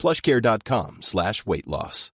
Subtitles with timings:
[0.00, 2.12] plushcare.com slash weight loss.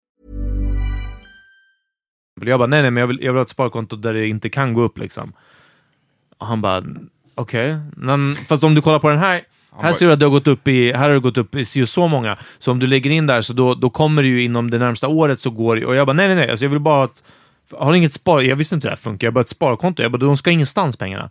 [2.40, 4.48] Jag bara, nej nej, men jag vill, jag vill ha ett sparkonto där det inte
[4.48, 5.32] kan gå upp liksom.
[6.38, 6.84] Och han bara,
[7.34, 7.78] okej.
[7.96, 8.44] Okay.
[8.48, 9.42] Fast om du kollar på den här,
[9.80, 11.64] här ser du att det har gått upp i, här har det gått upp i
[11.74, 12.38] just så många.
[12.58, 15.08] Så om du lägger in där, så då, då kommer det ju inom det närmsta
[15.08, 17.22] året så går Och jag bara, nej nej nej, alltså jag vill bara att,
[17.70, 20.02] har inget spar, jag visste inte hur det här funkar, jag bara ett sparkonto.
[20.02, 21.30] Jag bara, de ska ingenstans pengarna.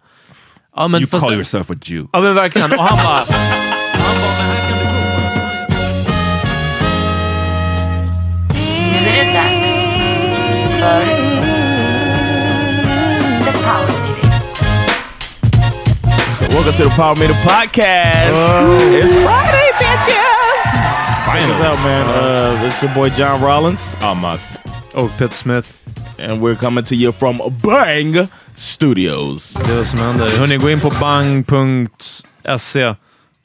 [0.75, 2.09] Ja, men you fast, call yourself a Jew.
[2.13, 2.71] Ja men verkligen.
[2.71, 3.70] Och han han bara,
[16.51, 18.31] Welcome to the Power Meter Podcast.
[18.93, 20.63] it's Friday, bitches.
[21.31, 22.07] Check us out, man.
[22.07, 23.95] Uh, it's your boy John Rollins.
[24.01, 24.37] I'm uh,
[24.93, 25.77] Oh, Pitt Smith.
[26.19, 29.53] And we're coming to you from Bang Studios.
[29.53, 30.29] Det är vad som händer.
[30.29, 32.95] Hörni, gå in på bang.se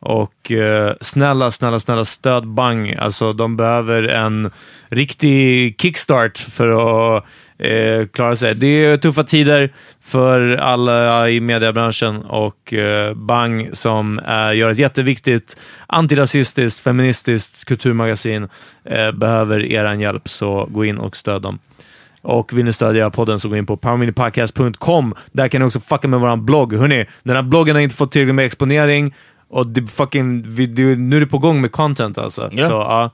[0.06, 2.94] och eh, snälla, snälla, snälla stöd Bang.
[2.98, 4.50] Alltså, de behöver en
[4.88, 7.24] riktig kickstart för att
[7.58, 8.54] eh, klara sig.
[8.54, 9.72] Det är tuffa tider
[10.02, 15.56] för alla i mediebranschen och eh, Bang som eh, gör ett jätteviktigt
[15.86, 18.48] antirasistiskt, feministiskt kulturmagasin
[18.84, 21.58] eh, behöver er hjälp, så gå in och stöd dem.
[22.22, 25.14] Och vill ni stödja podden så gå in på powerminipodcast.com.
[25.32, 26.74] Där kan ni också fucka med vår blogg.
[26.74, 29.14] Hörrni, den här bloggen har inte fått tillräckligt med exponering
[29.48, 32.50] och det fucking, vi, det, nu är det på gång med content alltså.
[32.52, 32.68] Ja.
[32.68, 33.10] Så ja,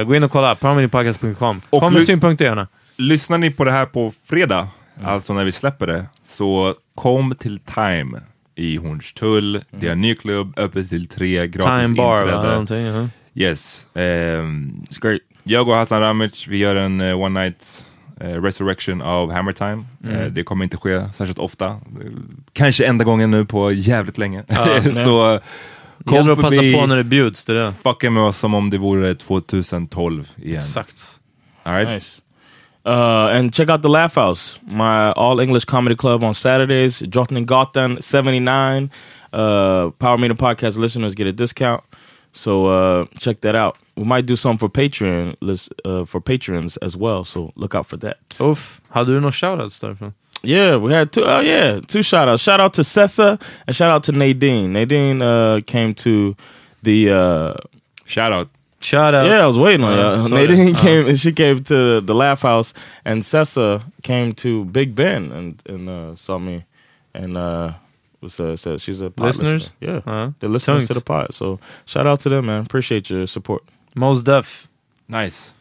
[0.00, 0.54] uh, gå in och kolla.
[0.54, 1.62] powerminipodcast.com.
[1.70, 2.68] Kom med synpunkter gärna.
[2.96, 4.68] Lyssnar ni på det här på fredag,
[5.04, 8.20] alltså när vi släpper det, så kom till Time
[8.54, 9.60] i Hornstull.
[9.70, 12.56] Det är en ny klubb, öppet till tre, gratis Time bar, va?
[12.58, 12.82] inträde.
[12.82, 13.08] Ja.
[13.34, 13.86] Yes.
[13.94, 14.84] Um,
[15.42, 17.89] jag och Hassan Ramic, vi gör en uh, one night uh,
[18.20, 19.84] resurrection av Hammer Time.
[20.04, 20.16] Mm.
[20.16, 21.80] Uh, det kommer inte ske särskilt ofta.
[22.52, 24.44] Kanske enda gången nu på jävligt länge.
[24.48, 25.40] Ja, så
[25.98, 27.44] Det gäller att passa på när det bjuds.
[27.44, 27.72] Det där.
[27.82, 30.56] Fucka med oss som om det vore 2012 igen.
[30.56, 31.20] Exakt.
[31.62, 31.88] All right?
[31.88, 32.22] Nice.
[32.86, 37.00] Uh, and check out the Laugh House, my all English comedy club on Saturdays.
[37.00, 38.90] Drottninggatan 79.
[39.32, 41.82] Uh, Power Meter Podcast listeners get a discount.
[42.32, 43.76] So uh, check that out.
[43.96, 47.24] We might do some for Patreon lis- uh, for patrons as well.
[47.24, 48.16] So look out for that.
[48.40, 50.12] Uff, hade du några shoutouts därifrån?
[50.42, 51.24] Yeah, we had two.
[51.24, 52.42] Oh yeah, two shout outs.
[52.42, 54.72] Shout out to Sessa and shout out to Nadine.
[54.72, 56.34] Nadine uh, came to
[56.82, 57.54] the uh,
[58.06, 58.48] shout out.
[58.80, 59.26] Shout out.
[59.26, 60.28] Yeah, I was waiting on Uh, you.
[60.28, 60.46] sorry.
[60.46, 60.80] Nadine Uh.
[60.80, 61.16] came.
[61.22, 62.72] She came to the Laugh House,
[63.04, 66.64] and Sessa came to Big Ben and and uh, saw me,
[67.12, 67.72] and uh,
[68.20, 69.70] was uh, said she's a pod Listeners?
[69.80, 70.02] listener.
[70.06, 71.34] Yeah, Uh, they're listeners to the pod.
[71.34, 72.62] So shout out to them, man.
[72.64, 73.62] Appreciate your support.
[73.94, 74.68] Most def.
[75.08, 75.52] Nice.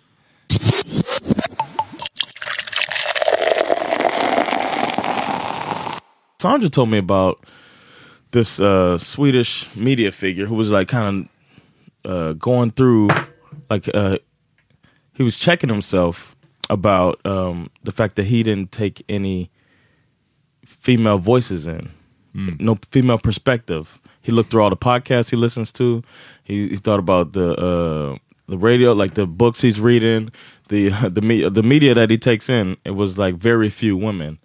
[6.41, 7.45] Sandra told me about
[8.31, 11.27] this uh, Swedish media figure who was like kind
[12.05, 13.09] of uh, going through,
[13.69, 14.17] like uh,
[15.13, 16.35] he was checking himself
[16.69, 19.51] about um, the fact that he didn't take any
[20.65, 21.89] female voices in,
[22.33, 23.99] no female perspective.
[24.21, 26.03] He looked through all the podcasts he listens to.
[26.43, 28.17] He, he thought about the uh,
[28.47, 30.31] the radio, like the books he's reading,
[30.67, 32.77] the the me- the media that he takes in.
[32.85, 34.39] It was like very few women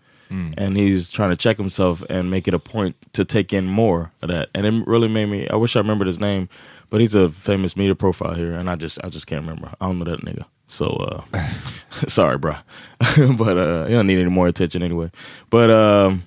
[0.57, 4.11] and he's trying to check himself and make it a point to take in more
[4.23, 4.49] of that.
[4.55, 5.49] And it really made me.
[5.49, 6.49] I wish I remembered his name,
[6.91, 9.73] but he's a famous media profile here, and I just I just can't remember.
[9.81, 10.47] I don't know that nigga.
[10.67, 11.39] So uh,
[12.09, 12.57] sorry, bro,
[13.37, 15.11] but uh, you don't need any more attention anyway.
[15.51, 16.25] But um,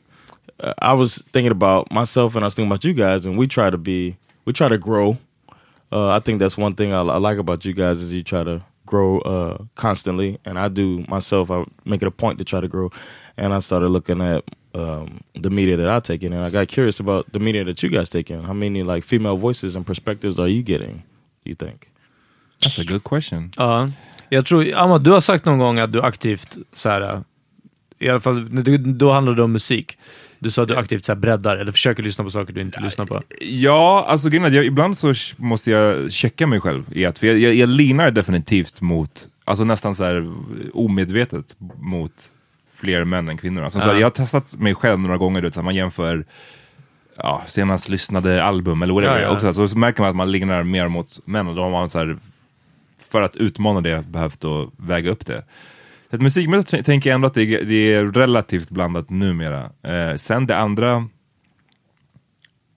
[0.82, 3.70] I was thinking about myself, and I was thinking about you guys, and we try
[3.70, 4.16] to be,
[4.46, 5.18] we try to grow.
[5.92, 8.44] Uh, I think that's one thing I, I like about you guys is you try
[8.44, 11.52] to grow uh, constantly, and I do myself.
[11.52, 12.90] I make it a point to try to grow,
[13.38, 14.44] and I started looking at
[14.74, 17.82] um, the media that I take in, and I got curious about the media that
[17.84, 18.44] you guys take in.
[18.44, 21.04] How many like female voices and perspectives are you getting?
[21.46, 21.88] You think?
[22.62, 23.52] That's a good question.
[23.58, 23.88] Ja.
[24.30, 27.24] Jag tror, Amma, du har sagt någon gång att du aktivt, så här,
[28.00, 29.98] i alla fall, då- då handlar det om musik.
[30.40, 32.80] Du sa att du aktivt så här, breddar, eller försöker lyssna på saker du inte
[32.80, 33.24] lyssnar på.
[33.42, 37.28] Ja, alltså grejen är jag, ibland så måste jag checka mig själv i att, för
[37.28, 40.32] jag, jag, jag linar definitivt mot, alltså nästan så här
[40.74, 42.12] omedvetet mot
[42.76, 43.64] fler män än kvinnor.
[43.64, 44.00] Alltså, så här, Ja.
[44.00, 46.26] jag har testat mig själv några gånger, du vet, så här, man jämför
[47.18, 49.30] ja, senast lyssnade album eller whatever, Ja, ja.
[49.30, 51.62] Och så, här, så, så märker man att man linar mer mot män och då
[51.62, 52.18] har man så här,
[53.10, 55.44] för att utmana det behövt att väga upp det.
[56.10, 59.72] Så att musikmässigt tänker jag ändå att det är, det är relativt blandat numera.
[59.84, 61.08] Eh, sen det andra,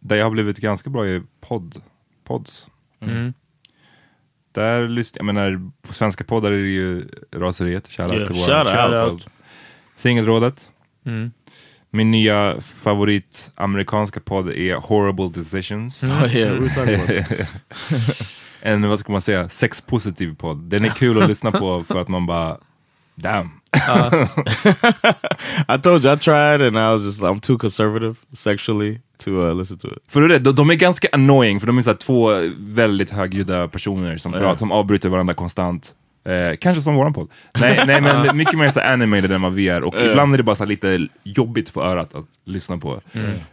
[0.01, 1.83] där jag har blivit ganska bra i podd,
[2.25, 2.69] pods.
[3.01, 3.33] Mm.
[4.53, 8.67] Där lyssnar jag, menar, på svenska poddar är det ju Raseriet, shoutout Yeah, till våran
[8.67, 9.03] out.
[9.03, 9.29] shoutout.
[9.97, 10.71] Singelrådet.
[11.07, 11.31] Mm.
[11.91, 16.03] Min nya favorit amerikanska podd är Horrible Decisions.
[16.05, 17.47] Oh yeah.
[18.63, 20.59] En, vad ska man säga, sexpositiv podd.
[20.59, 22.59] Den är kul att lyssna på för att man bara,
[23.21, 23.51] damn.
[25.69, 29.55] I told you I tried, and I was just I'm too conservative sexually to uh,
[29.55, 29.99] listen to it.
[30.09, 34.17] För det, de, de är ganska annoying, för de är så två väldigt högljudda personer
[34.17, 34.57] som, Ja.
[34.57, 35.95] som avbryter varandra konstant.
[36.25, 37.29] Eh, kanske som våran podd.
[37.61, 40.43] Nej, nej men mycket mer så animated än vad vi är, och ibland är det
[40.45, 43.01] bara lite jobbigt för örat att lyssna på.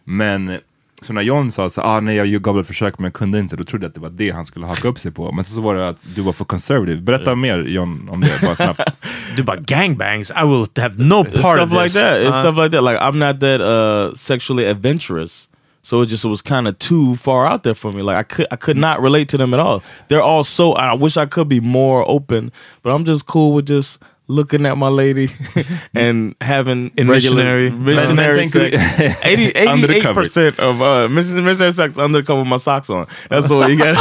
[0.04, 0.60] Men
[1.02, 3.56] så när John sa så ah, nej jag gav ett försök men jag kunde inte,
[3.56, 5.32] då trodde jag att det var det han skulle haka upp sig på.
[5.32, 7.02] Men så, så var det att du var för conservative.
[7.02, 8.82] Berätta mer John om det, bara snabbt.
[9.36, 11.94] Du bara gangbangs, I will have no part stuff of like this.
[11.94, 12.14] that.
[12.18, 12.42] It's Ja.
[12.44, 12.84] stuff like that.
[12.84, 15.48] Like I'm not that uh, sexually adventurous,
[15.84, 18.02] so it just was kind of too far out there for me.
[18.02, 19.82] Like I could I could not relate to them at all.
[20.08, 20.72] They're all so.
[20.74, 22.52] I wish I could be more open,
[22.84, 25.30] but I'm just cool with just looking at my lady
[25.96, 27.72] and having In regular missionary.
[27.72, 28.78] missionary sex.
[29.22, 30.22] tänk- 80, Under the 88 cover.
[30.22, 33.06] percent of uh, miss- missionary sex under the cover with my socks on.
[33.30, 33.98] That's the way you got.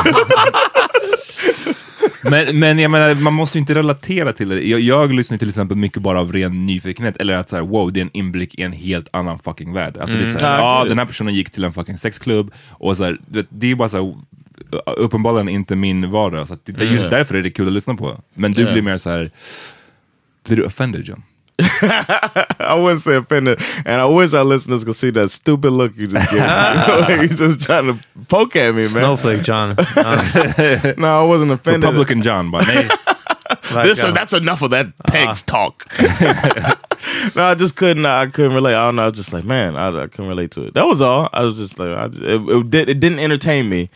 [2.23, 4.61] Men, men jag menar, man måste ju inte relatera till det.
[4.69, 7.93] Jag, jag lyssnar till exempel mycket bara av ren nyfikenhet, eller att så här, wow,
[7.93, 9.96] det är en inblick i en helt annan fucking värld.
[9.96, 10.90] Alltså det är så här, Ja, ja, gud.
[10.90, 13.88] den här personen gick till en fucking sexklubb, och så här, det, det är bara
[13.88, 14.14] så här,
[14.96, 18.20] uppenbarligen inte min vardag, så det, just därför är det kul att lyssna på.
[18.34, 18.73] Men du Ja.
[18.73, 19.31] blir mer så här,
[20.46, 21.22] blir du offended John?
[21.58, 26.06] I wouldn't say offended, and I wish our listeners could see that stupid look you
[26.06, 27.14] just gave me.
[27.14, 27.98] You're just trying to
[28.28, 28.88] poke at me, man.
[28.88, 29.75] Snowflake John.
[29.96, 31.82] Ja, No, I wasn't offended.
[31.84, 32.88] Republican John bara, nej.
[33.84, 34.14] This verkligen.
[34.14, 35.87] that's enough of that pigs talk.
[37.37, 38.04] no, I just couldn't.
[38.04, 38.75] I couldn't relate.
[38.75, 39.02] I don't know.
[39.02, 40.75] I was just like, man, I, I couldn't relate to it.
[40.75, 41.31] That was all.
[41.32, 43.88] I was just like, I, it, it, did, it didn't entertain me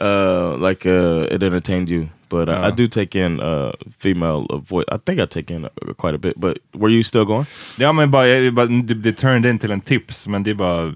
[0.00, 2.10] uh, like uh, it entertained you.
[2.30, 4.84] But uh, I do take in uh, female uh, voice.
[4.88, 6.40] I think I take in uh, quite a bit.
[6.40, 7.46] But were you still going?
[7.78, 10.54] Ja men bara, jag, bara det, det turned in till en tips, men det är
[10.54, 10.94] bara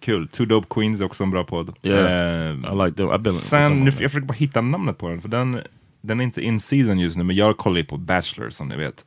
[0.00, 0.28] kul.
[0.28, 1.76] Two Dope Queens är också en bra podd.
[1.82, 2.50] Yeah.
[2.50, 3.08] Eh, I like them.
[3.08, 3.32] I've been.
[3.34, 5.60] Sen, nu, jag försöker bara hitta namnet på den, för den,
[6.00, 8.76] den är inte in season just nu, men jag kollar ju på Bachelor som ni
[8.76, 9.04] vet.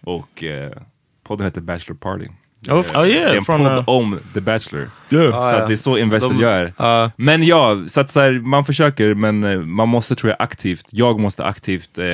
[0.00, 0.72] Och eh,
[1.22, 2.28] podden heter Bachelor Party.
[2.68, 4.90] Oh, oh, yeah, det är en podd uh, om The Bachelor.
[5.10, 5.30] Yeah.
[5.30, 5.56] så ja.
[5.56, 6.72] att det är så invested De- jag är.
[6.76, 7.10] Ja.
[7.16, 10.86] Men ja, så att så här, man försöker, men eh, man måste tror jag aktivt,
[10.90, 12.04] jag måste aktivt eh,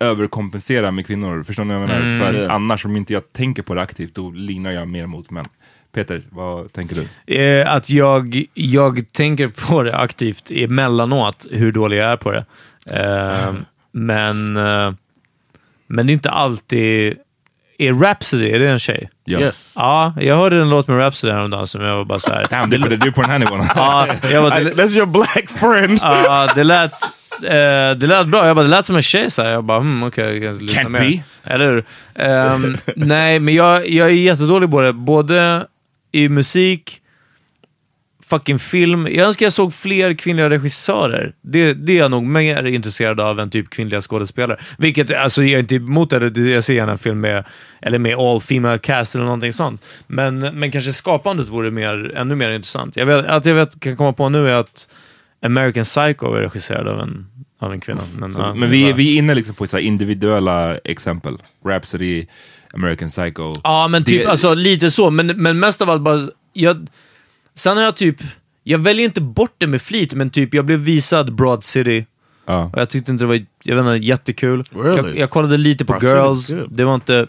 [0.00, 1.42] överkompensera med kvinnor.
[1.42, 2.18] Förstår ni vad jag menar?
[2.18, 2.54] För att Yeah.
[2.54, 5.44] annars om inte jag tänker på det aktivt, då linar jag mer mot män.
[5.92, 7.34] Peter, vad tänker du?
[7.34, 12.44] Eh, att jag, jag tänker på det aktivt emellanåt, hur dålig jag är på det.
[12.90, 13.54] Eh,
[13.92, 14.92] men, eh,
[15.86, 17.16] men det är inte alltid...
[17.80, 19.10] Är Rhapsody, är det en tjej?
[19.28, 19.40] Ja.
[19.40, 19.72] Yes.
[19.76, 22.46] Ja, jag hörde en låt med Rhapsody häromdagen som jag var bara såhär...
[22.50, 23.66] Damn, det är du på den här nivån.
[23.76, 25.98] Ja, jag bara, I, det, that's your black friend.
[26.02, 26.92] ja, det lät...
[27.42, 28.46] eh, det lät bra.
[28.46, 29.50] Jag bara, det lät som en tjej så här.
[29.50, 30.34] Jag bara, hmm, okej.
[30.34, 31.00] jag kanske lyssnar mer.
[31.00, 31.22] be.
[31.54, 31.84] Eller hur?
[32.14, 34.92] Ehm, nej, men jag, jag är jättedålig på det.
[34.92, 35.66] Både
[36.12, 37.00] i musik,
[38.28, 39.06] fucking film.
[39.10, 41.32] Jag önskar jag såg fler kvinnliga regissörer.
[41.42, 44.58] Det, det är jag nog mer intresserad av än typ kvinnliga skådespelare.
[44.78, 46.38] Vilket, alltså jag är inte emot det.
[46.50, 47.44] Jag ser gärna en film med,
[47.82, 49.84] eller med all female cast eller någonting sånt.
[50.06, 52.96] Men, men kanske skapandet vore mer, ännu mer intressant.
[52.96, 54.88] Jag vet, att jag vet, kan komma på nu är att
[55.42, 57.26] American Psycho är regisserad av en,
[57.60, 58.00] av en kvinna.
[58.18, 61.36] Men, Så, ja, men vi, vi är inne liksom på så individuella exempel.
[61.66, 62.26] Rhapsody,
[62.74, 63.54] American Psycho.
[63.64, 65.10] Ja, men typ Det- alltså lite så.
[65.10, 66.18] Men, men mest av allt bara...
[66.52, 66.86] Jag,
[67.58, 68.16] sen har jag typ...
[68.64, 72.06] Jag väljer inte bort det med flit, men typ jag blev visad Broad City.
[72.46, 72.70] Ja.
[72.72, 74.64] Och jag tyckte inte det var jag vet inte, jättekul.
[74.70, 74.96] Really?
[74.96, 77.26] Jag, jag kollade lite på Brasilia's Girls, det var inte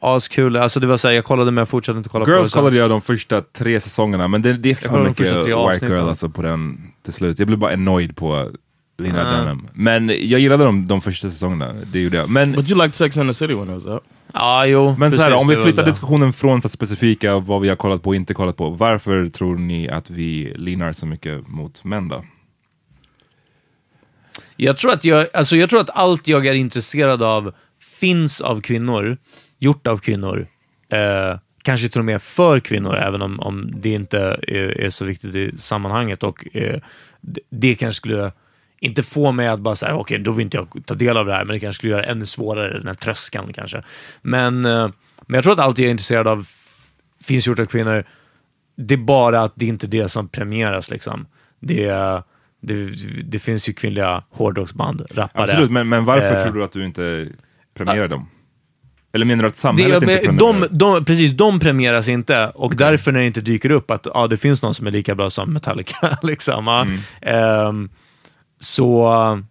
[0.00, 0.56] askul.
[0.56, 2.36] Alltså det var så här, jag kollade men jag fortsatte inte kolla på det.
[2.36, 5.26] Girls kollade jag de första tre säsongerna, men det, det är för kollade de mycket
[5.26, 5.96] första tre White avsnitten.
[5.96, 7.38] Girl alltså på den till slut.
[7.38, 8.50] Jag blev bara annoyed på
[8.98, 9.38] Lina Ah.
[9.38, 9.68] Dunham.
[9.72, 12.30] Men jag gillade de, de första säsongerna, det gjorde jag.
[12.30, 14.02] Men, But you liked Sex and the City when it was out.
[14.32, 14.96] Ja, jo.
[14.98, 18.02] men så här, precis, om vi flyttar diskussionen från så specifika vad vi har kollat
[18.02, 18.70] på och inte kollat på.
[18.70, 22.24] Varför tror ni att vi linar så mycket mot män då?
[24.56, 28.60] Jag tror, att jag, alltså jag tror att allt jag är intresserad av finns av
[28.60, 29.16] kvinnor,
[29.58, 30.46] gjort av kvinnor.
[30.88, 34.18] Eh, kanske till och med för kvinnor, även om, om det inte
[34.48, 36.22] är, är så viktigt i sammanhanget.
[36.22, 36.80] Och eh,
[37.20, 38.32] det, det kanske skulle
[38.80, 41.32] inte få mig att bara säga, okej, då vill inte jag ta del av det
[41.32, 43.82] här, men det kanske skulle göra det ännu svårare, den här tröskeln kanske.
[44.22, 44.88] Men, eh,
[45.26, 46.48] men jag tror att allt jag är intresserad av
[47.24, 48.04] finns gjort av kvinnor.
[48.76, 50.90] Det är bara att det inte är det som premieras.
[50.90, 51.26] Liksom.
[51.60, 51.86] Det,
[52.60, 52.90] det,
[53.24, 55.42] det finns ju kvinnliga hårdrocksband, rappare.
[55.42, 57.28] Absolut, men, men varför Eh, tror du att du inte
[57.74, 58.28] premierar dem?
[59.12, 60.68] Eller menar du att det, samhället inte men premierar?
[60.68, 64.26] de, de, precis, de premieras inte och därför när det inte dyker upp att ja,
[64.26, 66.18] det finns någon som är lika bra som Metallica.
[66.22, 66.68] liksom.
[66.68, 66.98] Mm.
[67.20, 67.90] Ehm,
[68.60, 69.42] så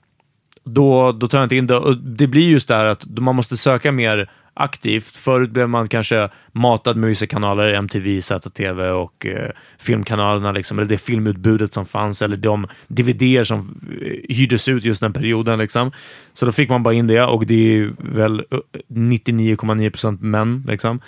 [0.64, 1.78] då, då tar jag inte in det.
[1.78, 5.18] Och det blir just det här att man måste söka mer aktivt.
[5.18, 10.90] Förut blev man kanske matad med vissa kanaler, MTV, ZTV och eh, filmkanalerna, liksom, eller
[10.90, 15.60] det filmutbudet som fanns, eller de DVD som eh, hyrdes ut just den perioden.
[15.60, 15.92] Liksom.
[16.34, 18.58] Så då fick man bara in det och det är väl eh,
[18.88, 20.64] 99,9% män.
[20.68, 21.02] Liksom.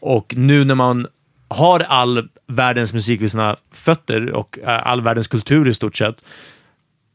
[0.00, 1.06] Och nu när man
[1.48, 6.24] har all världens musik vid sina fötter och eh, all världens kultur i stort sett,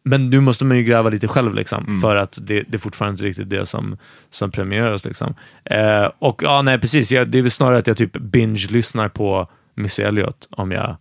[0.08, 3.14] men nu måste man ju gräva lite själv liksom, för att det, det är fortfarande
[3.14, 3.98] inte riktigt det som,
[4.30, 5.06] som premieras.
[5.06, 5.36] Liksom.
[5.64, 9.48] Eh, och ja, nej precis, jag, det är väl snarare att jag typ binge-lyssnar på
[9.76, 10.96] Missy Elliott om jag,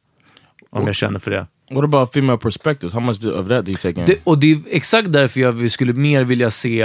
[0.71, 1.47] om jag känner för det.
[1.71, 2.95] What about female perspectives?
[2.95, 4.07] How much of that do you take in?
[4.07, 4.21] det.
[4.25, 6.83] Och det är exakt därför jag skulle mer vilja se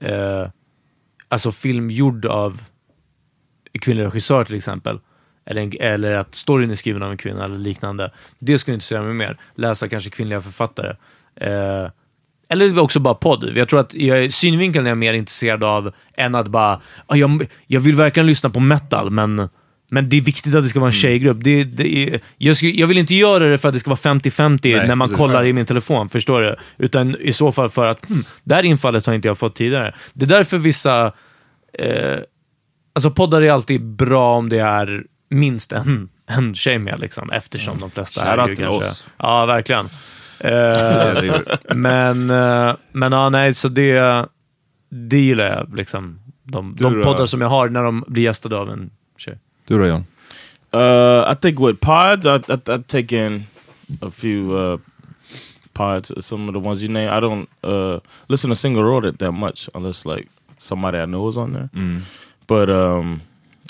[0.00, 0.48] eh,
[1.28, 2.62] alltså film gjord av
[3.80, 5.00] kvinnlig regissör till exempel.
[5.46, 8.10] Eller, en, eller att storyn är skriven av en kvinna eller liknande.
[8.38, 9.38] Det skulle intressera mig mer.
[9.54, 10.96] Läsa kanske kvinnliga författare.
[11.40, 11.90] Eh,
[12.48, 13.52] eller också bara podd.
[13.56, 17.46] Jag tror att jag, synvinkeln är jag mer intresserad av än att bara, "Ah, jag,
[17.66, 19.48] jag vill verkligen lyssna på metal, men,
[19.90, 21.36] men det är viktigt att det ska vara en tjejgrupp.
[21.40, 24.14] Det, det är, jag, skulle, jag vill inte göra det för att det ska vara
[24.18, 25.18] 50-50 Nej, när man precis.
[25.18, 26.56] kollar i min telefon, förstår du?
[26.78, 29.94] Utan i så fall för att, hmm, det här infallet har inte jag fått tidigare.
[30.12, 31.12] Det är därför vissa,
[31.78, 32.16] eh,
[32.94, 37.80] alltså poddar är alltid bra om det är minst en, en tjej med, liksom, eftersom
[37.80, 38.90] de flesta är Shoutout ju kanske...
[38.90, 39.08] oss.
[39.18, 39.84] Ja, verkligen.
[40.40, 41.32] Eh,
[41.74, 44.26] men, eh, men ja, nej, så det,
[44.88, 45.76] det gillar jag.
[45.76, 46.18] Liksom.
[46.42, 49.38] De, de poddar som jag har när de blir gästade av en tjej.
[49.66, 50.04] Du då John?
[50.74, 53.46] Uh, I think with pods, I, I, I take in
[54.02, 54.78] a few uh,
[55.72, 56.12] pods.
[56.26, 59.70] Some of the ones you name, I don't uh, listen to single rodent that much
[59.74, 60.28] unless like
[60.58, 61.70] somebody I know is on there.
[62.46, 63.22] But um,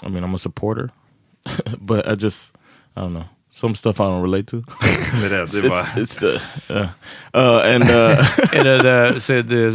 [0.03, 0.91] I mean, I'm a supporter,
[1.81, 2.53] but I just
[2.97, 4.57] I don't know some stuff I don't relate to.
[5.21, 6.41] Det är det, it's, it's, it's the
[6.75, 6.89] uh,
[7.35, 7.89] uh, and uh,
[8.53, 9.73] Är det det, så det eh,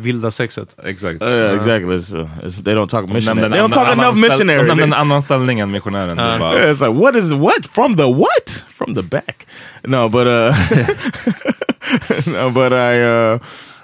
[0.00, 0.76] vilda sexet?
[0.84, 1.22] Exakt.
[1.22, 1.96] uh, yeah, exactly.
[1.96, 3.48] It's, uh, it's, they don't talk missionary.
[3.50, 4.58] They don't talk enough missionary.
[4.58, 6.16] De nämnde en They- annan ställning än missionären.
[6.16, 9.46] Det bara- Yeah, it's like what is what from the what from the back?
[9.84, 10.54] No, but uh,
[12.26, 13.38] no, but I uh,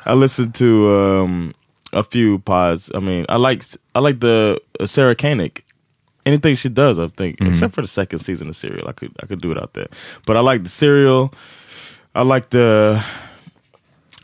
[0.06, 1.54] I listened to um,
[1.92, 2.90] a few pods.
[2.94, 3.62] I mean, I like
[3.94, 5.62] I like the uh, Sarah Koenig.
[6.26, 9.26] Anything she does, I think, except for the second season of Serial, I could I
[9.26, 9.86] could do it out there.
[10.26, 11.32] But I like the Serial.
[12.14, 13.02] I like the.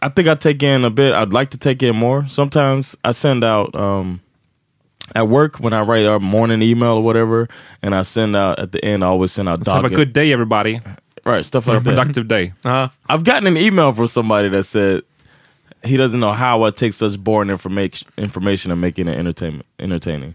[0.01, 1.15] I think I take in a bit.
[1.15, 2.27] I'd like to take in more.
[2.29, 3.75] Sometimes I send out.
[3.75, 4.21] um
[5.15, 7.47] at work when I write our morning email or whatever,
[7.83, 9.05] and I send out at the end.
[9.05, 10.81] I always send out Let's have a good day everybody.
[11.25, 11.91] right stuff Have a like that.
[11.91, 12.53] productive day.
[12.65, 12.89] Ja.
[13.11, 15.03] I've gotten an email from somebody that said
[15.85, 20.35] he doesn't know how I take such boring information information and making it entertainment entertaining.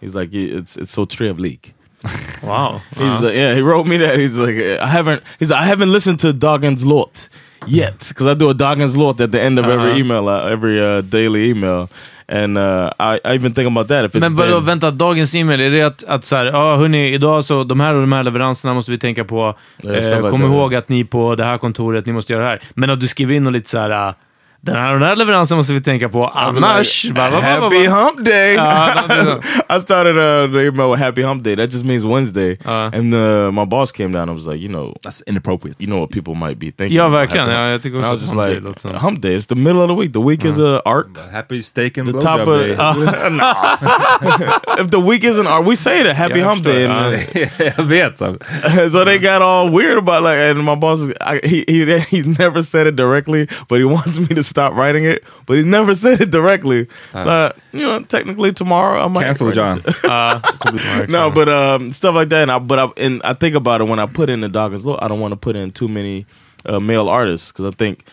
[0.00, 1.58] He's like it's it's so trevlig.
[2.42, 2.80] Wow.
[2.98, 4.18] He's like, yeah, he wrote me that.
[4.18, 5.22] He's like, I haven't.
[5.38, 7.28] He's like, I haven't listened to Doggin's Lot
[7.66, 10.00] yet because I do a Doggin's Lot at the end of every Uh-huh.
[10.00, 11.88] email, uh, every uh, daily email,
[12.28, 14.04] and uh, I, I even think about that.
[14.04, 17.14] If it's Men vadå, vänta, dagens e-mail, är det att, att så här, ja hörni,
[17.14, 19.54] idag så, de här och de här leveranserna måste vi tänka på.
[19.82, 22.60] Ja, Eh, kom ihåg att ni på det här kontoret, ni måste göra det här.
[22.74, 24.14] Men att du skriver in och lite så här, äh,
[24.64, 27.04] den här och den här leveransen måste vi tänka på, annars...
[27.04, 28.54] Like, happy Hump Day.
[28.54, 28.94] Ja,
[29.76, 31.56] I started uh, the email with Happy Hump Day.
[31.56, 32.52] That just means Wednesday.
[32.64, 32.70] Uh.
[32.94, 35.80] and uh, my boss came down and was like, you know, That's inappropriate.
[35.80, 36.96] you know what people might be thinking.
[36.96, 37.48] Ja, about verkligen.
[37.48, 39.36] Happy Ja, jag tycker And I was just Hump like, låter som- Hump Day.
[39.36, 40.12] It's the middle of the week.
[40.12, 41.08] The week is a arc.
[41.32, 42.72] Happy steak and The top of day.
[44.78, 46.64] if the week isn't art, we say it Happy Yeah, Hump.
[46.64, 46.84] Day.
[46.84, 47.12] And, uh,
[47.76, 48.18] jag vet.
[48.92, 52.22] so they got all weird about like, and my boss, is- I, he he he
[52.38, 55.94] never said it directly, but he wants me to stop writing it, but he's never
[56.02, 56.86] said it directly.
[57.12, 59.82] So I, you know, technically tomorrow I might Cancel write John.
[60.72, 61.08] this shit.
[61.08, 62.42] no, but um, stuff like that.
[62.42, 64.86] And I, but I, and I think about it when I put in the Dawkins
[64.86, 64.98] Law.
[65.02, 66.26] I don't want to put in too many
[66.64, 68.04] uh, male artists because I think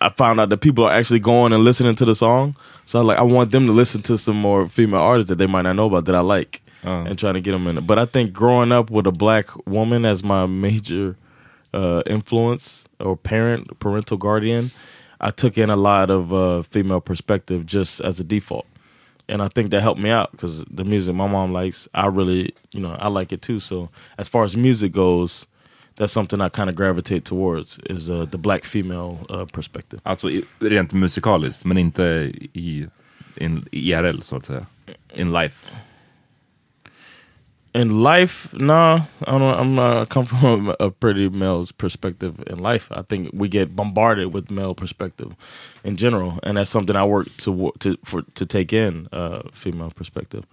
[0.00, 2.56] I found out that people are actually going and listening to the song.
[2.86, 5.46] So I like I want them to listen to some more female artists that they
[5.46, 7.78] might not know about that I like, and trying to get them in.
[7.78, 7.86] it.
[7.86, 11.16] But I think growing up with a black woman as my major
[11.72, 14.70] uh, influence or parent, parental guardian,
[15.24, 18.66] I took in a lot of uh, female perspective just as a default.
[19.26, 22.54] And I think that helped me out because the music my mom likes, I really,
[22.74, 23.58] you know, I like it too.
[23.58, 23.88] So
[24.18, 25.46] as far as music goes,
[25.96, 30.00] that's something I kind of gravitate towards is uh, the black female uh, perspective.
[30.04, 30.28] Alltså
[30.60, 32.86] rent musikaliskt, men inte i
[33.36, 34.66] in, IRL så att säga.
[35.14, 35.70] In life.
[37.74, 39.42] In life, no, I don't.
[39.60, 39.96] I'm not.
[40.02, 42.88] I come from a, pretty male's perspective in life.
[42.92, 45.34] I think we get bombarded with male perspective
[45.84, 49.90] in general, and that's something I work to to for to take in uh, female
[49.90, 50.44] perspective.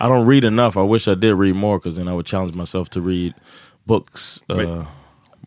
[0.00, 0.76] I don't read enough.
[0.76, 3.34] I wish I did read more because then I would challenge myself to read
[3.86, 4.42] books.
[4.50, 4.86] Uh, Men-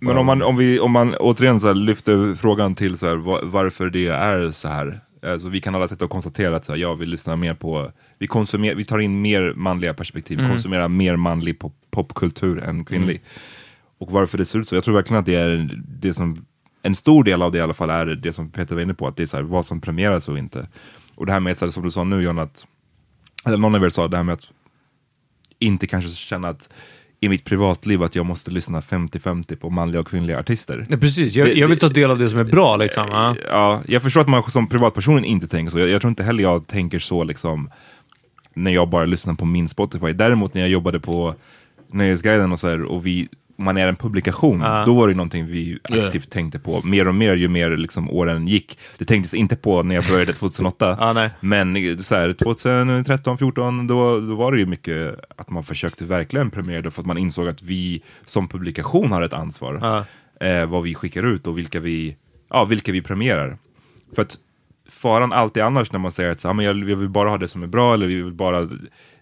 [0.01, 3.39] Men om man, om vi, om man återigen så lyfter frågan till så här, va-
[3.43, 4.99] varför det är så här.
[5.31, 7.91] Alltså, vi kan alla sitta och konstatera att så här, ja, vi lyssnar mer på,
[8.19, 10.51] vi, konsumer, vi tar in mer manliga perspektiv, Mm.
[10.51, 13.21] konsumerar mer manlig pop, popkultur än kvinnlig.
[13.97, 16.45] Och varför det ser ut så, jag tror verkligen att det är det som,
[16.81, 19.07] en stor del av det i alla fall är det som Peter var inne på,
[19.07, 20.67] att det är så här, vad som premieras och inte.
[21.15, 22.67] Och det här med, så här, som du sa nu John, att,
[23.45, 24.47] eller någon av er sa det här med att
[25.59, 26.69] inte kanske känna att
[27.19, 30.85] i mitt privatliv att jag måste lyssna 50-50 på manliga och kvinnliga artister.
[30.89, 33.07] Ja, precis, jag, Det- jag vill ta del av det som är bra liksom.
[33.11, 33.35] Ja.
[33.49, 35.79] Ja, jag förstår att man som privatperson inte tänker så.
[35.79, 37.69] Jag, jag tror inte heller jag tänker så liksom
[38.53, 40.13] när jag bara lyssnar på min Spotify.
[40.13, 41.35] Däremot när jag jobbade på
[41.91, 45.79] Nöjesguiden och så här, och vi, man är en publikation, då var det någonting vi
[45.83, 46.81] aktivt tänkte på.
[46.83, 48.79] Mer och mer ju mer liksom åren gick.
[48.97, 50.97] Det tänktes inte på när jag började 2008.
[50.99, 51.29] Ja, nej.
[51.39, 56.51] Men så här, 2013, 14 då, då var det ju mycket att man försökte verkligen
[56.51, 59.79] premiera det för att man insåg att vi som publikation har ett ansvar.
[59.81, 60.05] Ja.
[60.47, 62.15] Eh, vad vi skickar ut och vilka vi,
[62.49, 63.57] ja, vilka vi premierar.
[64.15, 64.37] För att
[64.89, 67.37] faran alltid annars när man säger att så, ja, men jag, jag vill bara ha
[67.37, 68.69] det som är bra eller vi vill bara,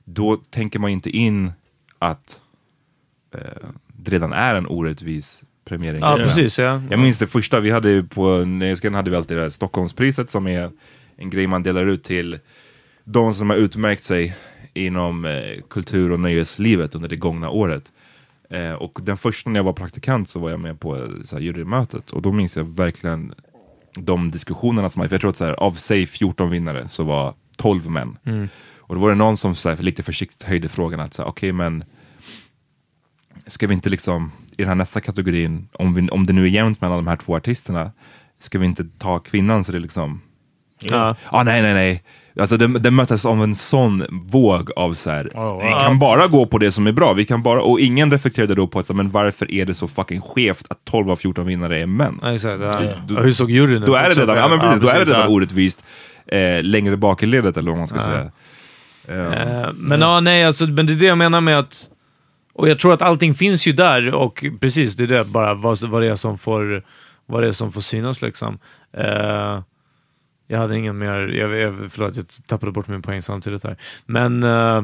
[0.03, 1.51] då tänker man inte in
[1.99, 2.41] att
[3.35, 3.69] eh,
[4.05, 6.01] det redan är en orättvis premiering.
[6.01, 6.59] Ja, precis.
[6.59, 6.81] Ja.
[6.89, 10.47] Jag minns det första vi hade på Nöjesguiden hade vi alltid det här Stockholmspriset som
[10.47, 10.71] är
[11.17, 12.39] en grej man delar ut till
[13.03, 14.35] de som har utmärkt sig
[14.73, 17.91] inom eh, kultur och nöjeslivet under det gångna året.
[18.49, 21.35] Eh, och den första när jag var praktikant så var jag med på eh, så
[21.35, 23.33] här, jurymötet och då minns jag verkligen
[23.99, 27.33] de diskussionerna som för jag tror att så här, av sig 14 vinnare så var
[27.57, 28.17] 12 män.
[28.77, 31.29] Och då var det någon som så här, lite försiktigt höjde frågan att så här,
[31.29, 31.83] okej men
[33.47, 36.47] ska vi inte liksom i den här nästa kategorin, om, vi, om det nu är
[36.49, 37.91] jämnt mellan de här två artisterna,
[38.39, 40.21] ska vi inte ta kvinnan så det liksom
[40.81, 41.15] Ja.
[41.29, 42.03] ah, nej, nej, nej.
[42.39, 45.31] Alltså det, det möttes av en sån våg av så här.
[45.35, 47.13] Oh, vi kan bara gå på det som är bra.
[47.13, 50.21] Vi kan bara, och ingen reflekterade då på att, men varför är det så fucking
[50.21, 52.19] skevt att 12 av 14 vinnare är män?
[52.21, 52.61] Ja, exakt.
[52.61, 52.81] Ja.
[53.07, 53.85] du- hur såg juryn ut?
[53.85, 55.35] Då är det redan, ja, men precis, då är det precis, redan ja.
[55.35, 55.83] orättvist
[56.27, 58.31] eh, längre bak i ledet eller vad man ska säga.
[59.07, 61.89] Eh, Men ja, nej, alltså, men det är det jag menar med att...
[62.55, 65.81] Och jag tror att allting finns ju där och precis, det är det bara vad,
[65.81, 66.83] vad det är som får,
[67.25, 68.59] vad det är som får synas liksom.
[68.93, 69.61] Eh,
[70.47, 73.77] jag hade ingen mer, jag, jag, förlåt jag tappade bort min poäng samtidigt här.
[74.05, 74.83] Men eh,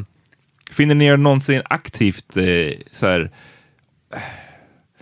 [0.71, 2.43] Finner ni er någonsin aktivt eh,
[2.91, 3.31] så här,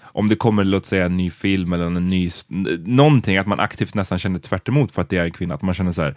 [0.01, 2.31] om det kommer låt säga en ny film eller en ny,
[2.85, 5.61] någonting, att man aktivt nästan känner tvärt emot för att det är en kvinna, att
[5.61, 6.15] man känner så här,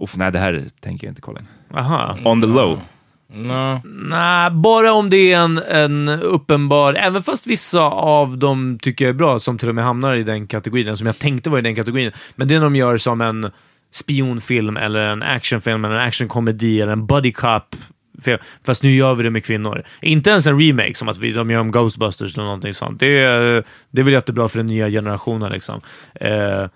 [0.00, 1.46] Uff, nej det här tänker jag inte kolla in.
[1.74, 2.18] aha.
[2.24, 2.80] On the low
[3.28, 6.94] no, Nej, bara om det är en, en uppenbar...
[6.94, 10.22] Även fast vissa av dem tycker jag är bra, som till och med hamnar i
[10.22, 12.12] den kategorin, som jag tänkte var i den kategorin.
[12.36, 13.50] Men det är när de gör som en
[13.92, 17.76] spionfilm, eller en actionfilm, eller en actionkomedi, eller en buddy cop.
[18.22, 18.38] film.
[18.64, 19.82] Fast nu gör vi det med kvinnor.
[20.02, 23.00] Inte ens en remake, som att vi, de gör om Ghostbusters eller någonting sånt.
[23.00, 25.52] Det är, det är väl jättebra för den nya generationen.
[25.52, 25.80] Liksom.
[26.14, 26.66] Eh,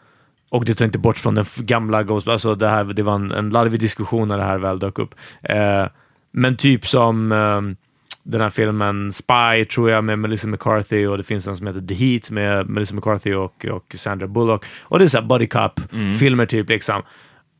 [0.50, 2.32] och det tar inte bort från den gamla Ghostbusters.
[2.32, 5.14] Alltså det, här, det var en, en larvig diskussion när det här väl dök upp.
[5.42, 5.86] Eh,
[6.32, 7.76] men typ som ehm,
[8.22, 11.80] den här filmen Spy, tror jag, med Melissa McCarthy och det finns en som heter
[11.80, 14.64] The Heat med Melissa McCarthy och, och Sandra Bullock.
[14.82, 17.02] Och det är såhär buddy cop-filmer typ liksom.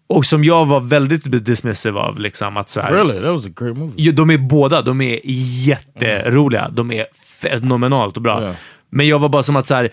[0.07, 3.51] Och som jag var väldigt dismissive av, liksom att så här, really, that was a
[3.57, 3.95] great movie.
[3.97, 6.69] Ja, de är båda, de är jätteroliga.
[6.69, 7.07] De är
[7.41, 8.45] fenomenalt bra.
[8.45, 8.55] Ja.
[8.91, 9.91] Men jag var bara som att så här,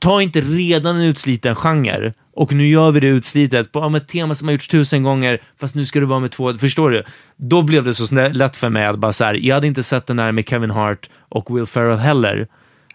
[0.00, 4.08] ta inte redan en utsliten genre och nu gör vi det utslitet på ja, ett
[4.08, 6.54] tema som har gjorts tusen gånger, fast nu ska det vara med två.
[6.54, 7.02] Förstår du?
[7.36, 10.06] Då blev det så lätt för mig att bara så här, jag hade inte sett
[10.06, 12.46] den här med Kevin Hart och Will Ferrell heller.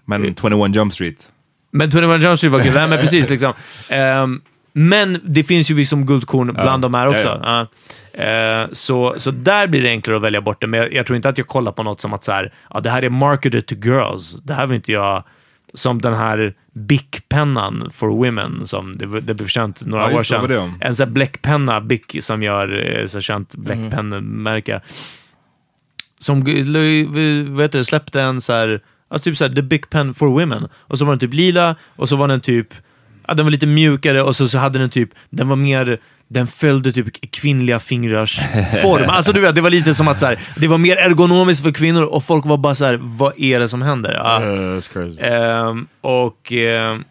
[0.05, 1.29] Men 21 Jump Street.
[1.71, 2.73] Men 21 Jump Street var kul.
[2.73, 3.53] Nej, men precis liksom.
[3.89, 4.41] Ehm,
[4.73, 7.41] Men det finns ju liksom guldkorn bland de här Ja, också.
[7.43, 7.67] Ja.
[8.23, 11.15] Eh, så, så där blir det enklare att välja bort det, men jag, jag tror
[11.15, 13.65] inte att jag kollar på något som att så här, ja, det här är marketed
[13.65, 14.33] to girls.
[14.33, 15.23] Det här vill inte jag...
[15.75, 20.49] Som den här Bic-pennan for women som det, det blev känt några Ja, år sedan.
[20.49, 20.73] det?
[20.81, 24.81] En sån här bläckpenna, Bic, som gör eh, så känt bläckpennemärke.
[26.19, 26.39] Som
[27.53, 30.27] vad heter det, släppte en så här, alltså typ så här, The Big Pen for
[30.27, 30.67] Women.
[30.75, 32.67] Och så var den typ lila och så var den typ,
[33.27, 36.47] ja, den var lite mjukare och så, så hade den typ, den var mer, den
[36.47, 38.39] följde typ kvinnliga fingrars
[38.81, 39.09] form.
[39.09, 41.71] Alltså du vet, det var lite som att så här, det var mer ergonomiskt för
[41.71, 44.13] kvinnor och folk var bara så här, vad är det som händer?
[44.13, 44.43] Ja.
[44.43, 45.67] Yeah.
[45.69, 47.03] Ehm, och, ehm,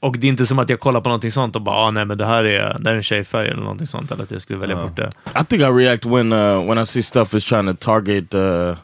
[0.00, 2.04] och det är inte som att jag kollar på någonting sånt och bara, ah, nej
[2.04, 4.40] men det här är, det här är en tjejfärg eller någonting sånt, eller att jag
[4.42, 5.12] skulle välja bort det.
[5.40, 8.74] I think I react when uh, when I see stuff is trying to target uh,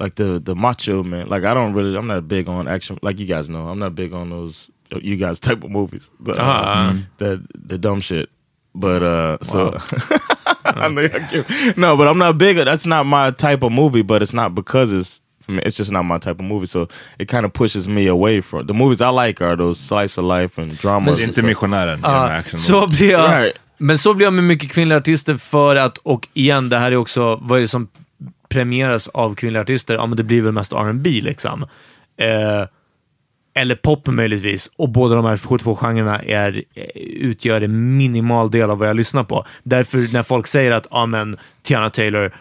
[0.00, 1.28] like the the macho man.
[1.28, 2.98] Like I don't really, I'm not big on action.
[3.02, 4.70] Like you guys know, I'm not big on those
[5.02, 6.10] you guys type of movies.
[6.24, 6.94] The, uh, Ah.
[7.18, 8.26] the the dumb shit.
[8.74, 9.74] But uh, so
[10.64, 12.56] I know I give- no, but I'm not big.
[12.56, 14.02] That's not my type of movie.
[14.02, 15.20] But it's not because it's.
[15.48, 18.06] I mean, it's just not my type of movie, so it kind of pushes me
[18.06, 19.40] away from the movies I like.
[19.44, 21.16] Are those slice of life and dramas?
[21.18, 23.58] Det är and inte missionären action så blir jag, Right.
[23.78, 26.96] Men så blir jag med mycket kvinnliga artister för att, och igen, det här är
[26.96, 27.88] också, vad är det som
[28.48, 29.94] premieras av kvinnliga artister?
[29.94, 31.62] Ja, men det blir väl mest R&B liksom.
[32.16, 32.62] Eh,
[33.60, 34.70] eller pop möjligtvis.
[34.76, 39.24] Och båda de här 72-genrerna är, eh, utgör en minimal del av vad jag lyssnar
[39.24, 39.44] på.
[39.62, 42.32] Därför när folk säger att ja, men, Tiana Taylor,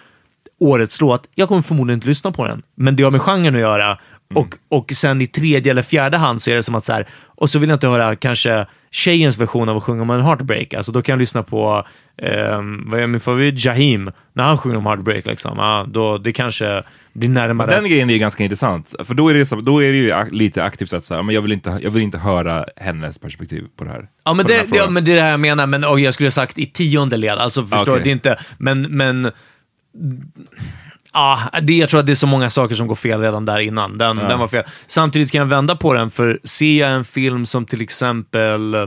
[0.60, 2.62] årets låt, jag kommer förmodligen inte lyssna på den.
[2.76, 3.98] Men det har med genren att göra.
[4.34, 7.08] Och, och sen i tredje eller fjärde hand så är det som att så här,
[7.26, 10.74] och så vill jag inte höra kanske tjejens version av att sjunga om en heartbreak.
[10.74, 11.88] Alltså då kan jag lyssna på,
[12.18, 15.26] ehm, vad är min favorit, Jahim, när han sjunger om heartbreak.
[15.26, 15.58] Liksom.
[15.58, 17.72] Ja, då, det kanske blir närmare.
[17.72, 20.64] Den grejen är ganska intressant, för då är det, så, då är det ju lite
[20.64, 23.90] aktivt att säga, men jag vill, inte, jag vill inte höra hennes perspektiv på det
[23.90, 24.08] här.
[24.24, 26.00] Ja, men det, här det, ja, men det är det här jag menar, men och
[26.00, 27.38] jag skulle ha sagt i tionde led.
[27.38, 27.98] Alltså, förstår Okej.
[27.98, 28.04] du?
[28.04, 29.32] Det inte, men, men
[31.14, 33.60] Ja, det, jag tror att det är så många saker som går fel redan där
[33.60, 33.98] innan.
[33.98, 34.64] Den, den var fel.
[34.88, 38.86] Samtidigt kan jag vända på den, för ser jag en film som till exempel eh,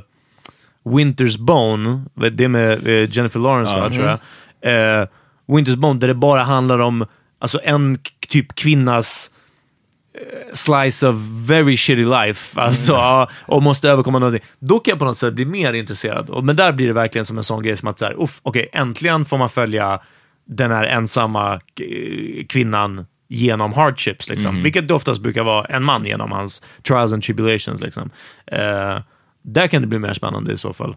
[0.85, 4.19] Winter's Bone, det är med eh, Jennifer Lawrence, va, tror jag.
[5.01, 5.07] Eh,
[5.47, 7.07] Winter's Bone, där det bara handlar om
[7.39, 9.31] alltså en typ kvinnas
[10.15, 11.15] eh, slice of
[11.47, 14.49] very shitty life, alltså, ja, och måste överkomma någonting.
[14.59, 16.45] Då kan jag på något sätt bli mer intresserad.
[16.45, 18.69] Men där blir det verkligen som en sån grej som att, så här, uff, okej,
[18.73, 20.01] äntligen får man följa
[20.51, 24.63] den här ensamma eh, kvinnan genom hardships, liksom.
[24.63, 27.81] vilket det oftast brukar vara en man genom hans trials and tribulations.
[27.81, 28.11] Liksom.
[28.47, 28.99] Eh,
[29.43, 30.97] där kan det bli mer spännande i så fall.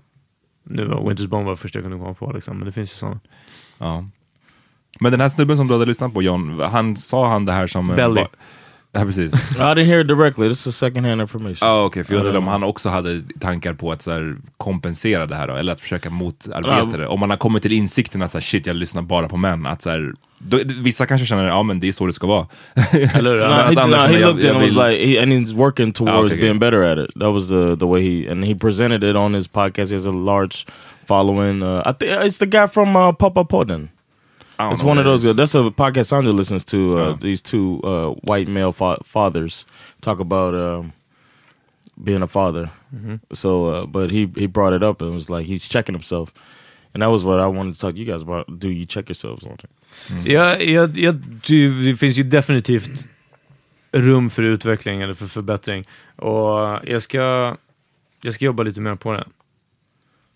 [0.63, 2.95] Nu var Winter's Bone var första jag kunde komma på, liksom, men det finns ju
[2.95, 3.19] sådana.
[3.77, 4.05] Ja.
[4.99, 7.67] Men den här snubben som du hade lyssnat på John, han sa han det här
[7.67, 7.89] som...
[7.89, 8.25] en- Belly.
[8.95, 9.33] Ja, precis.
[9.55, 10.49] I didn't hear it directly.
[10.49, 11.67] This is second hand information.
[11.67, 15.25] Ja okej, för jag undrade om han också hade tankar på att så här, kompensera
[15.25, 17.07] det här då, eller att försöka motarbeta det.
[17.07, 19.65] Om man har kommit till insikten att så här, shit, jag lyssnar bara på män.
[19.65, 22.47] Att, så här, då, vissa kanske känner, ja men det är så det ska vara.
[23.13, 23.39] Eller hur?
[23.39, 26.37] Medan he, känner, he looked jag and was like, he, and he's working towards okay,
[26.37, 26.59] being good.
[26.59, 27.19] better at it.
[27.19, 29.89] That was the the way he and he presented it on his podcast.
[29.89, 30.65] He has a large
[31.05, 31.63] following.
[31.63, 33.89] Uh, I think it's the guy from uh, Papa Podden.
[34.71, 35.33] It's one of those.
[35.35, 36.77] That's a podcast Sandra listens to.
[36.77, 37.17] Uh, Oh.
[37.21, 39.65] These two uh, white male fa- fathers
[40.01, 40.93] talk about um,
[42.03, 42.69] being a father.
[43.33, 46.31] So, uh, but he he brought it up and was like he's checking himself,
[46.93, 48.59] and that was what I wanted to talk to you guys about.
[48.59, 50.27] Do you check yourselves on it?
[50.27, 53.07] Jag, jag, jag, ty- det finns ju definitivt
[53.91, 55.83] rum för utveckling eller för förbättring.
[56.15, 57.55] Och jag ska,
[58.21, 59.27] jag ska jobba lite mer på det.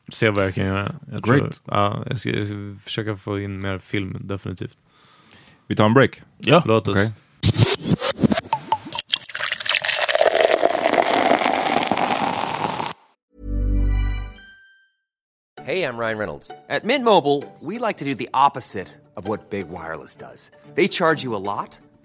[0.10, 0.96] Se vad jag kan göra.
[1.12, 1.62] Jag tror- Great.
[1.66, 4.78] ja, jag, ska, jag ska försöka få in mer film, definitivt.
[5.68, 6.22] Vi tar en break.
[6.48, 6.68] Yeah.
[6.68, 6.96] Låt oss.
[6.96, 7.12] Okej.
[15.64, 16.52] Hey, I'm Ryan Reynolds.
[16.70, 20.50] At Mint Mobile, we like to do the opposite of what Big Wireless does.
[20.76, 21.78] They charge you a lot,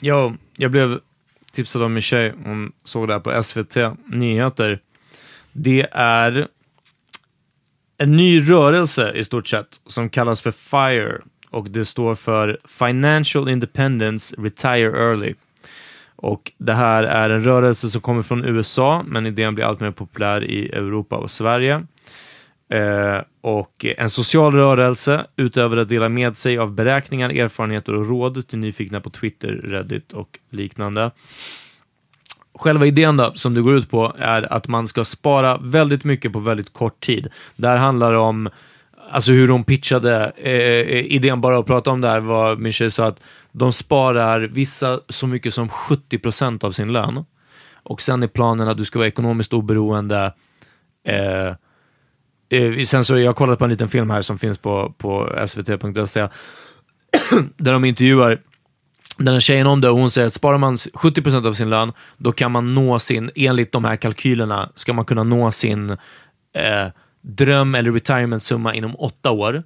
[0.00, 1.00] Jo, jag blev
[1.52, 2.34] tipsad av min tjej.
[2.44, 4.80] Hon såg det här på SVT Nyheter.
[5.52, 6.48] Det är
[7.98, 13.48] en ny rörelse i stort sett som kallas för FIRE och det står för Financial
[13.48, 15.34] Independence Retire Early.
[16.16, 19.90] Och det här är en rörelse som kommer från USA, men idén blir allt mer
[19.90, 21.86] populär i Europa och Sverige.
[22.68, 28.48] Eh, och en social rörelse utöver att dela med sig av beräkningar, erfarenheter och råd
[28.48, 31.10] till nyfikna på Twitter, Reddit och liknande.
[32.54, 36.32] Själva idén då, som det går ut på är att man ska spara väldigt mycket
[36.32, 37.28] på väldigt kort tid.
[37.56, 38.48] Det här handlar om
[39.10, 42.72] alltså hur de pitchade eh, eh idén bara att prata om det här var min
[42.72, 43.20] tjej sa att
[43.52, 47.24] de sparar vissa så mycket som 70 procent av sin lön.
[47.82, 50.32] Och sen är planen att du ska vara ekonomiskt oberoende.
[51.04, 51.52] Eh,
[52.48, 55.44] Eh, sen så, jag har kollat på en liten film här som finns på, på
[55.46, 56.20] svt.se
[57.56, 58.40] där de intervjuar
[59.18, 61.92] den här tjejen om det och hon säger att sparar man 70% av sin lön,
[62.16, 66.86] då kan man nå sin, enligt de här kalkylerna, ska man kunna nå sin eh,
[67.22, 69.62] dröm eller retirement-summa inom åtta år.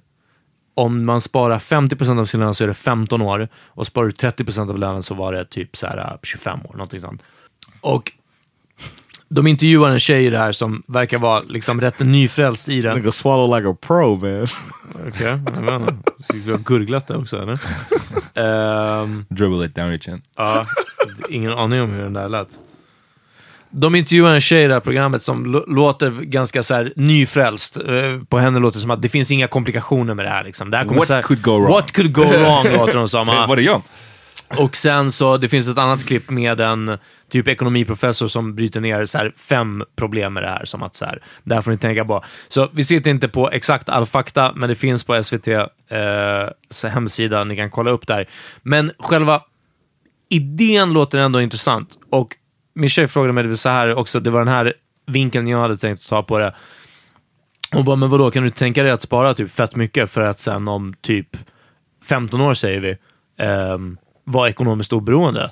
[0.75, 4.11] Om man sparar 50% av sin lön så är det 15 år och sparar du
[4.11, 7.21] 30% av lönen så var det typ så här eh, 25 år, någonting sånt.
[7.81, 8.11] Och
[9.33, 12.95] de intervjuar en tjej här som verkar vara liksom rätt nyfrälst i det.
[12.95, 14.47] Nigga swallow like a pro man.
[15.07, 15.93] Okej, jag vet inte.
[16.27, 17.59] Så Du har gurglat det också eller?
[18.35, 20.21] Ehm, Dribble it down your chin.
[20.37, 20.65] Ja,
[21.29, 22.47] ingen aning om hur den där lät.
[23.69, 27.77] De intervjuar en tjej i det här programmet som lå- låter ganska så här nyfrälst.
[27.77, 27.83] Eh,
[28.29, 30.43] på henne låter det som att det finns inga komplikationer med det här.
[30.43, 30.71] Liksom.
[30.71, 31.71] Det här kommer What så här, could go wrong?
[31.71, 33.27] What could go wrong låter de som.
[33.27, 33.81] Var det jag?
[34.57, 36.97] Och sen så, det finns ett annat klipp med en
[37.29, 40.65] typ ekonomiprofessor som bryter ner så här fem problem med det här.
[40.65, 42.23] Som att så här, det här får ni tänka på.
[42.47, 47.43] Så vi sitter inte på exakt all fakta, men det finns på SVT eh, hemsida,
[47.43, 48.29] ni kan kolla upp där.
[48.61, 49.41] Men själva
[50.29, 51.97] idén låter ändå intressant.
[52.09, 52.35] Och
[52.75, 54.73] min tjej frågade mig så här också, det var den här
[55.05, 56.55] vinkeln jag hade tänkt ta på det.
[57.71, 60.39] Hon bara, men vadå, kan du tänka dig att spara typ fett mycket för att
[60.39, 61.37] sen om typ
[62.09, 62.97] 15 år, säger vi,
[63.45, 65.49] ehm, vara ekonomiskt oberoende?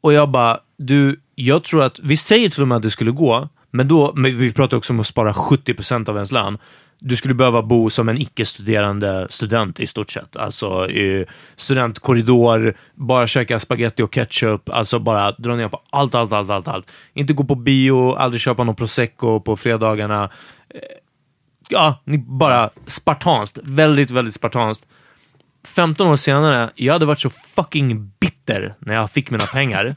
[0.00, 3.10] Och jag bara, du, jag tror att, vi säger till och med att det skulle
[3.10, 6.58] gå, men då, men vi pratar också om att spara 70% av ens lön.
[6.98, 10.36] Du skulle behöva bo som en icke-studerande student i stort sett.
[10.36, 11.26] Alltså i
[11.56, 16.68] studentkorridor, bara käka spaghetti och ketchup, alltså bara dra ner på allt, allt, allt, allt,
[16.68, 16.90] allt.
[17.14, 20.30] Inte gå på bio, aldrig köpa någon prosecco på fredagarna.
[20.74, 20.80] Eh,
[21.68, 23.58] ja, ni bara spartanskt.
[23.62, 24.86] Väldigt, väldigt spartanskt.
[25.68, 29.94] 15 år senare, jag hade varit så fucking bitter när jag fick mina pengar.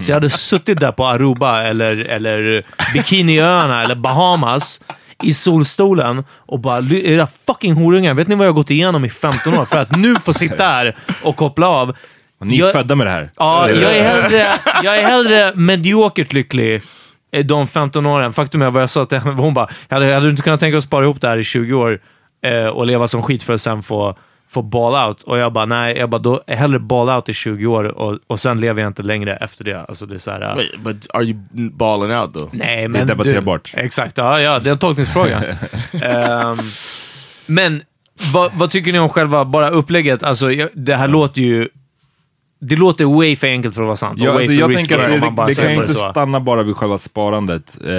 [0.00, 2.62] Så jag hade suttit där på Aruba eller, eller
[2.94, 4.80] Bikiniöarna eller Bahamas
[5.22, 9.04] i solstolen och bara, "Ly- era fucking horungar, vet ni vad jag har gått igenom
[9.04, 11.96] i 15 år för att nu få sitta här och koppla av?
[12.44, 13.30] Ni är Jag- födda med det här.
[13.36, 14.46] Ja, jag är hellre,
[14.82, 16.82] jag är hellre mediokert lycklig
[17.32, 18.32] eh, de 15 åren.
[18.32, 20.70] Faktum är vad jag sa till henne, hon bara, hade, hade du inte kunnat tänka
[20.70, 22.00] dig att spara ihop det här i 20 år
[22.44, 24.16] eh, och leva som skit för att sen få,
[24.52, 25.22] få ball out?
[25.22, 28.18] Och jag bara, nej, jag bara, då är hellre ball out i 20 år och,
[28.26, 29.80] och sen lever jag inte längre efter det.
[29.88, 32.48] Alltså det är så här, eh, Wait, but are you balling out though?
[32.52, 33.74] Nej, Det men är debatterbart.
[33.76, 35.42] Exakt, ja, ja, det är en tolkningsfråga.
[36.02, 36.58] Ehm,
[37.46, 37.82] men
[38.32, 40.22] vad, vad tycker ni om själva bara upplägget?
[40.22, 41.68] Alltså, jag, det här låter ju...
[42.64, 44.20] Det låter way för enkelt för att vara sant.
[44.20, 46.10] Ja, alltså jag tänker att det, man bara det kan inte så.
[46.10, 47.90] stanna bara vid själva sparandet eh,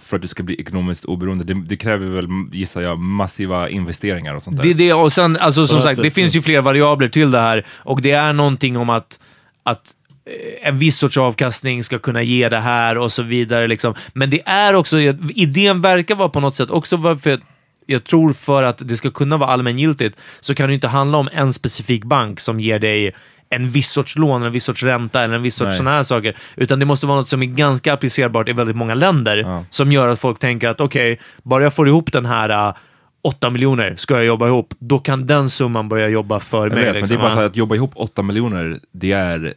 [0.00, 1.44] för att du ska bli ekonomiskt oberoende.
[1.44, 4.64] Det, det kräver väl, gissar jag, massiva investeringar och sånt där.
[4.64, 7.40] Det det, och sen, alltså, som det sagt, det finns ju fler variabler till det
[7.40, 9.18] här och det är någonting om att,
[9.62, 9.92] att
[10.26, 13.68] eh, en viss sorts avkastning ska kunna ge det här och så vidare.
[13.68, 13.94] Liksom.
[14.14, 15.00] Men det är också,
[15.34, 17.40] idén verkar vara på något sätt också varför
[17.86, 21.28] jag tror för att det ska kunna vara allmängiltigt så kan det inte handla om
[21.32, 23.14] en specifik bank som ger dig
[23.52, 26.36] en viss sorts lån, en viss sorts ränta eller en viss sorts sådana här saker.
[26.56, 29.64] Utan det måste vara något som är ganska applicerbart i väldigt många länder.
[29.70, 32.74] Som gör att folk tänker att okej, bara jag får ihop den här uh,
[33.22, 36.84] 8 miljoner ska jag jobba ihop, då kan den summan börja jobba för Jag mig.
[36.84, 37.16] vet, men det liksom.
[37.16, 37.48] är bara så här Ja.
[37.48, 39.54] att jobba ihop 8 miljoner, det är...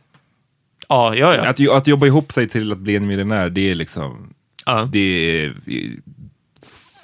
[0.89, 1.41] ja, ja, ja.
[1.49, 4.33] Att, att jobba ihop sig till att bli en miljonär, det är liksom...
[4.65, 4.87] Ja.
[4.91, 5.53] Det är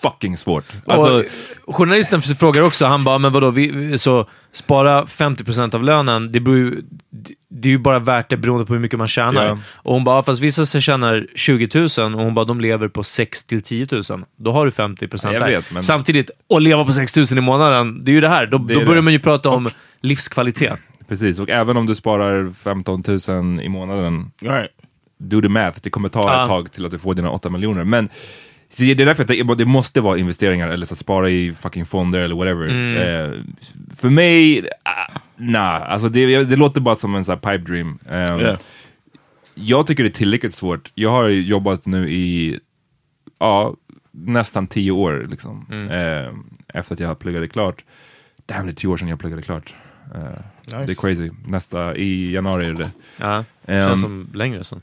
[0.01, 0.65] fucking svårt.
[0.85, 1.23] Alltså,
[1.65, 6.39] och journalisten frågar också, han bara, men vadå, vi, så spara 50% av lönen, det,
[6.39, 6.81] beror ju,
[7.49, 9.45] det- är ju bara värt det beroende på hur mycket man tjänar.
[9.45, 9.57] Ja.
[9.75, 13.03] Och hon bara, fast vissa som tjänar 20 000 och hon bara, de lever på
[13.03, 14.03] 6 till 10 000.
[14.37, 15.47] Då har du 50% Ja, där.
[15.47, 18.45] vet, men- Samtidigt, att leva på 6 000 i månaden, det är ju det här.
[18.45, 19.01] Då, Det då börjar det.
[19.01, 19.69] man ju prata om
[20.01, 20.79] livskvalitet.
[21.07, 24.69] precis, och även om du sparar 15 000 i månaden, Right.
[25.19, 27.83] do the math, det kommer ta ett tag till att du får dina 8 miljoner.
[27.83, 28.09] Men
[28.73, 31.53] så det är därför att det, det måste vara investeringar eller så att spara i
[31.53, 32.67] fucking fonder eller whatever.
[32.67, 32.95] Mm.
[32.97, 33.39] Eh,
[33.95, 37.99] för mig, ah, nah, alltså det, det låter bara som en sån här pipe dream.
[38.09, 38.57] Um, Yeah.
[39.55, 40.91] Jag tycker det är tillräckligt svårt.
[40.95, 42.59] Jag har jobbat nu i
[43.39, 43.75] ja,
[44.11, 45.65] nästan tio år liksom.
[45.71, 45.89] Mm.
[45.89, 46.33] Eh,
[46.79, 47.83] efter att jag pluggade klart.
[48.45, 49.73] Damn, det är tio år sedan jag pluggade klart.
[50.15, 50.21] Eh,
[50.65, 50.77] Nice.
[50.87, 51.31] Det är crazy.
[51.47, 52.91] Nästa, i januari är det.
[53.17, 54.81] Ja, Ehm, känns som längre sen.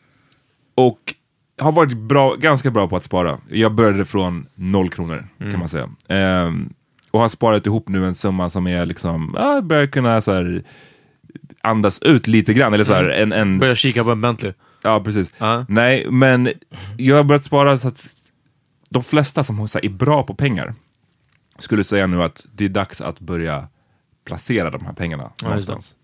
[0.74, 1.14] Och
[1.58, 3.38] har varit bra, ganska bra på att spara.
[3.48, 5.90] Jag började från noll kronor kan man säga.
[6.08, 6.72] Ehm,
[7.10, 10.62] och har sparat ihop nu en summa som är liksom, ja, börjar kunna så här,
[11.60, 12.74] andas ut lite grann.
[12.74, 14.52] Eller så här, en, en, Börja kika på en Bentley.
[14.82, 15.32] Ja, precis.
[15.38, 15.64] Ja.
[15.68, 16.52] Nej, men
[16.96, 18.08] jag har börjat spara så att
[18.90, 20.74] de flesta som så här, är bra på pengar
[21.58, 23.68] skulle säga nu att det är dags att börja
[24.24, 25.44] placera de här pengarna det.
[25.44, 25.96] någonstans.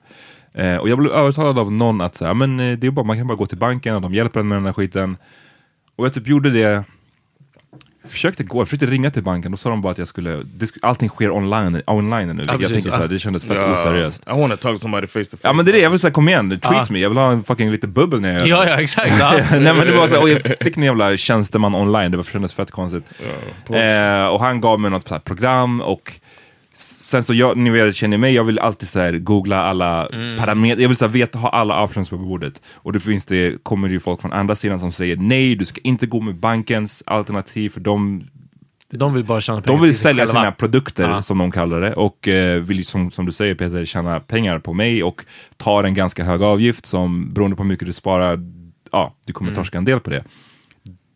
[0.55, 3.17] Eh, och jag blev övertalad av någon att säga, men eh, det är bara, man
[3.17, 5.17] kan bara gå till banken och de hjälper en med den här skiten.
[5.97, 6.85] Och jag typ gjorde det,
[8.09, 11.09] försökte gå, försökte ringa till banken, då sa de bara att jag skulle, det, allting
[11.09, 12.43] sker online, online nu.
[12.47, 12.73] jag precis.
[12.73, 14.23] tänkte så här, det kändes fett oseriöst.
[14.27, 15.49] I want to talk to somebody face to face.
[15.49, 17.33] Ja men det är det, jag vill säga kom igen, treat me, jag vill ha
[17.33, 19.12] en fucking lite bubbel när jag Ja, ja, exakt.
[19.19, 19.33] Ja.
[19.51, 22.25] Nej men det var så, här, och jag fick en jävla tjänsteman online, det var
[22.25, 23.05] kändes fett konstigt.
[23.69, 26.12] eh, och han gav mig något här program och
[26.77, 30.09] sen så jag, ni vet, känner mig, jag vill alltid så här, googla alla
[30.39, 32.63] parametrar, jag vill så här, veta, ha alla options på bordet.
[32.75, 35.65] Och då finns det, kommer det ju folk från andra sidan som säger nej, du
[35.65, 38.25] ska inte gå med bankens alternativ för de
[38.91, 41.23] De vill bara tjäna pengar de vill sälja sina produkter, Ja.
[41.23, 44.73] som de kallar det, och eh, vill som, som du säger Peter, tjäna pengar på
[44.73, 45.25] mig och
[45.57, 48.39] tar en ganska hög avgift som beroende på hur mycket du sparar,
[48.93, 50.25] ja, du kommer torska en del på det.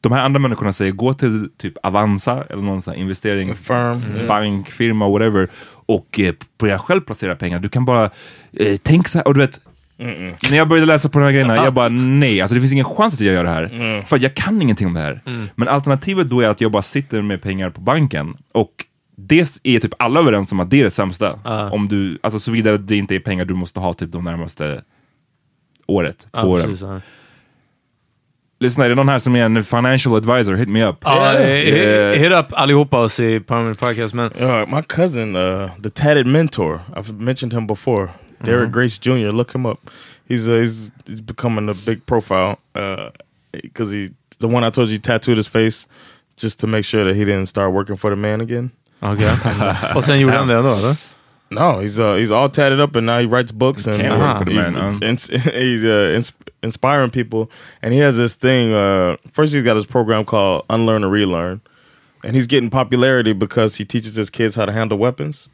[0.00, 4.26] De här andra människorna säger gå till typ Avanza eller någon sån här investerings Firm,
[4.28, 5.48] bankfirma, whatever,
[5.86, 7.58] och eh, börja själv placera pengar.
[7.58, 8.10] Du kan bara,
[8.52, 9.60] eh, tänk så här, och du vet,
[10.50, 12.84] när jag började läsa på de här grejerna, jag bara nej, alltså det finns ingen
[12.84, 14.02] chans att jag gör det här.
[14.02, 15.20] För att jag kan ingenting om det här.
[15.54, 18.72] Men alternativet då är att jag bara sitter med pengar på banken och
[19.16, 21.32] det är typ alla överens om att det är det sämsta.
[21.72, 24.82] Om du, alltså såvida det inte är pengar du måste ha typ de närmaste
[25.86, 26.64] året, två Ja, åren.
[26.64, 27.00] precis, ja.
[28.60, 30.54] Lyssna, är det någon här som är en financial advisor?
[30.54, 30.96] Hit me up.
[31.00, 34.14] Ja, Eh, hit, hit up allihopa oss i Permanent Podcast.
[34.14, 38.08] Men Uh, my cousin, uh, the tatted mentor, I've mentioned him before.
[38.44, 39.32] Derek Grace Jr.
[39.32, 39.90] Look him up.
[40.28, 42.56] He's uh, he's he's becoming a big profile
[43.62, 45.86] because he the one I told you tattooed his face
[46.36, 48.70] just to make sure that he didn't start working for the man again.
[49.00, 49.30] Okej.
[49.96, 50.96] Och sen gjorde han det ändå, eller?
[51.50, 54.38] No, he's uh, he's all tatted up and now he writes books and can't work
[54.38, 54.92] for the man, huh?
[55.54, 57.50] he's uh, ins- inspiring people.
[57.82, 58.72] And he has this thing.
[58.72, 61.60] Uh, first, he's got his program called Unlearn or Relearn,
[62.24, 65.48] and he's getting popularity because he teaches his kids how to handle weapons.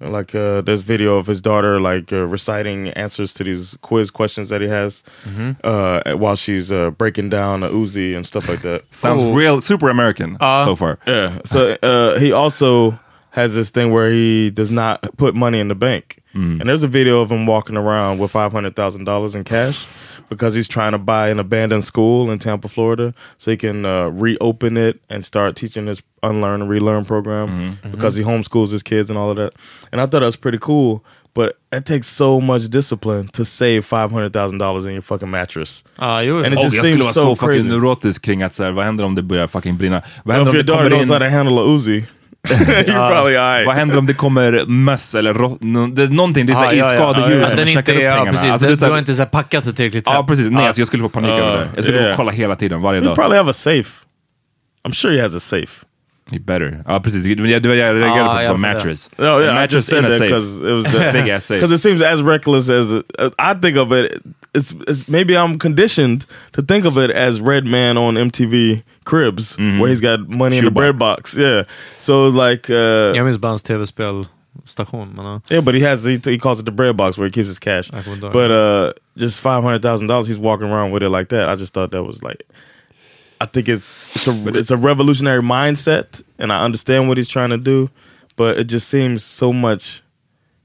[0.00, 4.48] Like uh, there's video of his daughter like uh, reciting answers to these quiz questions
[4.48, 5.04] that he has
[5.62, 8.82] uh, while she's uh, breaking down a Uzi and stuff like that.
[8.90, 10.98] Sounds real, super American so far.
[11.06, 11.38] Yeah.
[11.44, 12.98] So uh, he also
[13.30, 16.18] has this thing where he does not put money in the bank.
[16.34, 19.86] And there's a video of him walking around with five hundred thousand dollars in cash
[20.32, 24.08] because he's trying to buy an abandoned school in Tampa, Florida, so he can uh,
[24.08, 29.10] reopen it and start teaching his unlearn and relearn program because he homeschools his kids
[29.10, 29.52] and all of that.
[29.92, 31.00] And I thought that was pretty cool.
[31.34, 35.30] But it takes so much discipline to save five hundred thousand dollars in your fucking
[35.30, 35.82] mattress.
[35.98, 36.38] Ah, jo.
[36.44, 37.68] And it Och just jag skulle vara seems så so fucking crazy.
[37.68, 40.02] neurotisk kring att så här, vad händer om det börjar fucking brinna?
[40.24, 42.04] Vad Well, händer if om your daughter knows how to handle a Uzi,
[42.88, 43.66] alright.
[43.66, 45.34] vad händer om det kommer möss eller
[46.08, 46.96] någonting, det är Ja, såhär ja, ja.
[47.12, 48.32] skadedjur Alltså, som den käkar inte, upp ja, pengarna.
[48.32, 48.50] precis.
[48.52, 50.66] Alltså, det Du har inte så här packat sig tillräckligt Ja precis, nej Ja.
[50.66, 51.68] alltså, jag skulle få panik över det.
[51.74, 53.14] Jag skulle gå och kolla hela tiden, varje You dag.
[53.14, 53.90] probably have a safe.
[54.88, 55.84] I'm sure he has a safe.
[56.32, 56.82] He better.
[56.86, 59.10] Ja precis, det var jag reagerade Ja, på som mattress.
[59.18, 61.44] Oh yeah, A I mattress just said a that because it was uh, Big ass
[61.46, 61.60] safe.
[61.60, 63.00] Because it seems as reckless as uh,
[63.38, 64.12] I think of it.
[64.58, 69.56] It's, it's maybe I'm conditioned to think of it as Red Man on MTV Cribs,
[69.58, 70.74] where he's got money in the Shoebox.
[70.74, 71.36] bread box.
[71.36, 71.64] Yeah,
[72.00, 74.26] so like uh, Jag minns bara tv-spel.
[74.64, 75.14] station.
[75.16, 77.32] Men, uh, Yeah, but he has he, he calls it the bread box where he
[77.32, 77.90] keeps his cash.
[77.92, 78.32] I can do it.
[78.32, 81.48] But uh, just five hundred thousand dollars, he's walking around with it like that.
[81.48, 82.42] I just thought that was like,
[83.40, 87.50] I think it's it's a it's a revolutionary mindset, and I understand what he's trying
[87.50, 87.90] to do,
[88.36, 90.02] but it just seems so much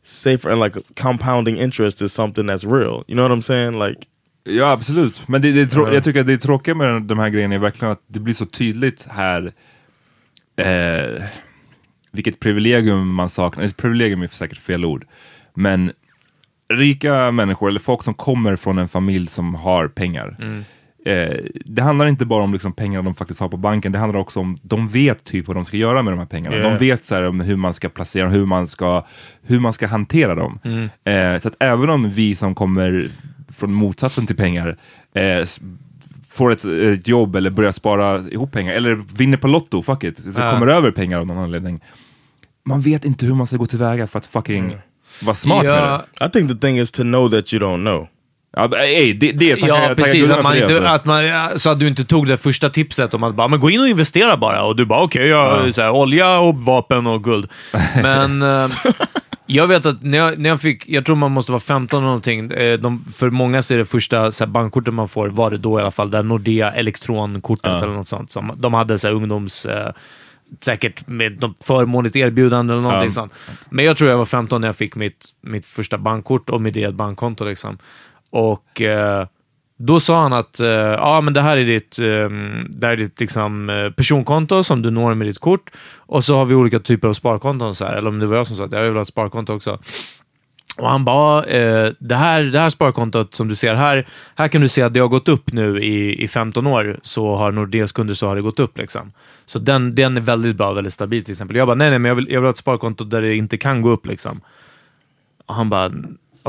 [0.04, 3.04] safer and like compounding interest is something that's real.
[3.08, 3.74] You know what I'm saying?
[3.74, 4.08] Like,
[4.48, 5.28] Ja, absolut.
[5.28, 7.60] Men det, det är jag tycker att det är tråkigt med de här grejerna är
[7.60, 9.54] verkligen att det blir så tydligt här
[10.56, 11.24] eh,
[12.12, 13.68] vilket privilegium man saknar.
[13.68, 15.06] Privilegium är säkert fel ord.
[15.54, 15.92] Men
[16.70, 20.38] rika människor, eller folk som kommer från en familj som har pengar.
[20.40, 20.66] Mm.
[21.08, 24.20] Eh, det handlar inte bara om liksom pengarna de faktiskt har på banken, det handlar
[24.20, 26.58] också om, de vet typ vad de ska göra med de här pengarna.
[26.58, 26.72] Yeah.
[26.72, 29.06] De vet så här, om hur man ska placera dem, hur man ska,
[29.42, 30.60] hur man ska hantera dem.
[30.64, 30.90] Mm.
[31.36, 33.10] Eh, så att även om vi som kommer
[33.58, 34.78] från motsatsen till pengar
[35.14, 35.46] eh,
[36.30, 40.18] får ett, ett jobb eller börjar spara ihop pengar, eller vinner på Lotto, fuck it,
[40.18, 40.52] så Ja.
[40.52, 41.80] kommer över pengar av någon anledning.
[42.66, 44.78] Man vet inte hur man ska gå tillväga för att fucking
[45.24, 46.26] vara smart med det.
[46.26, 48.08] I think the thing is to know that you don't know.
[48.58, 50.30] Ja, ey, det, det tackar ja, precis.
[50.30, 53.24] Att man inte, att man, ja, så att du inte tog det första tipset om
[53.24, 54.64] att bara, men gå in och investera bara.
[54.64, 57.50] Och du bara, okej, jag så här, olja och vapen och guld.
[58.02, 58.70] Men eh,
[59.46, 62.08] jag vet att när jag, när jag fick, jag tror man måste vara 15 eller
[62.08, 62.52] någonting.
[62.52, 65.58] Eh, de, för många så är det första så här, bankkortet man får, var det
[65.58, 68.32] då i alla fall, där Nordea elektronkortet eller något sånt.
[68.32, 69.66] Som, de hade så här, ungdoms...
[69.66, 69.92] Eh,
[70.62, 73.12] säkert med något förmånligt erbjudande eller någonting Ja.
[73.12, 73.34] sånt.
[73.70, 76.74] Men jag tror jag var 15 när jag fick mitt, mitt första bankkort och med
[76.74, 77.46] det ett bankkonto.
[77.46, 77.78] Liksom.
[78.30, 79.26] Och eh,
[79.78, 82.30] då sa han att eh, ja, men det här är ditt, eh,
[82.70, 85.70] det här är ditt liksom, eh, personkonto som du når med ditt kort.
[85.96, 87.76] Och så har vi olika typer av sparkonton.
[87.76, 87.94] Så här.
[87.94, 89.80] Eller om det var jag som sa att jag vill ha ett sparkonto också.
[90.78, 94.62] Och han bara, eh, det, här, det här sparkontot som du ser här, här kan
[94.62, 97.92] du se att det har gått upp nu i, i 15 år, så har Nordeas
[97.92, 98.78] kunder så har det gått upp.
[98.78, 99.12] Liksom.
[99.46, 101.58] Så den, den är väldigt bra, väldigt stabil till exempel.
[101.58, 103.58] Jag bara, nej, nej, men jag vill, jag vill ha ett sparkonto där det inte
[103.58, 104.06] kan gå upp.
[104.06, 104.42] Liksom.
[105.46, 105.92] Och han bara,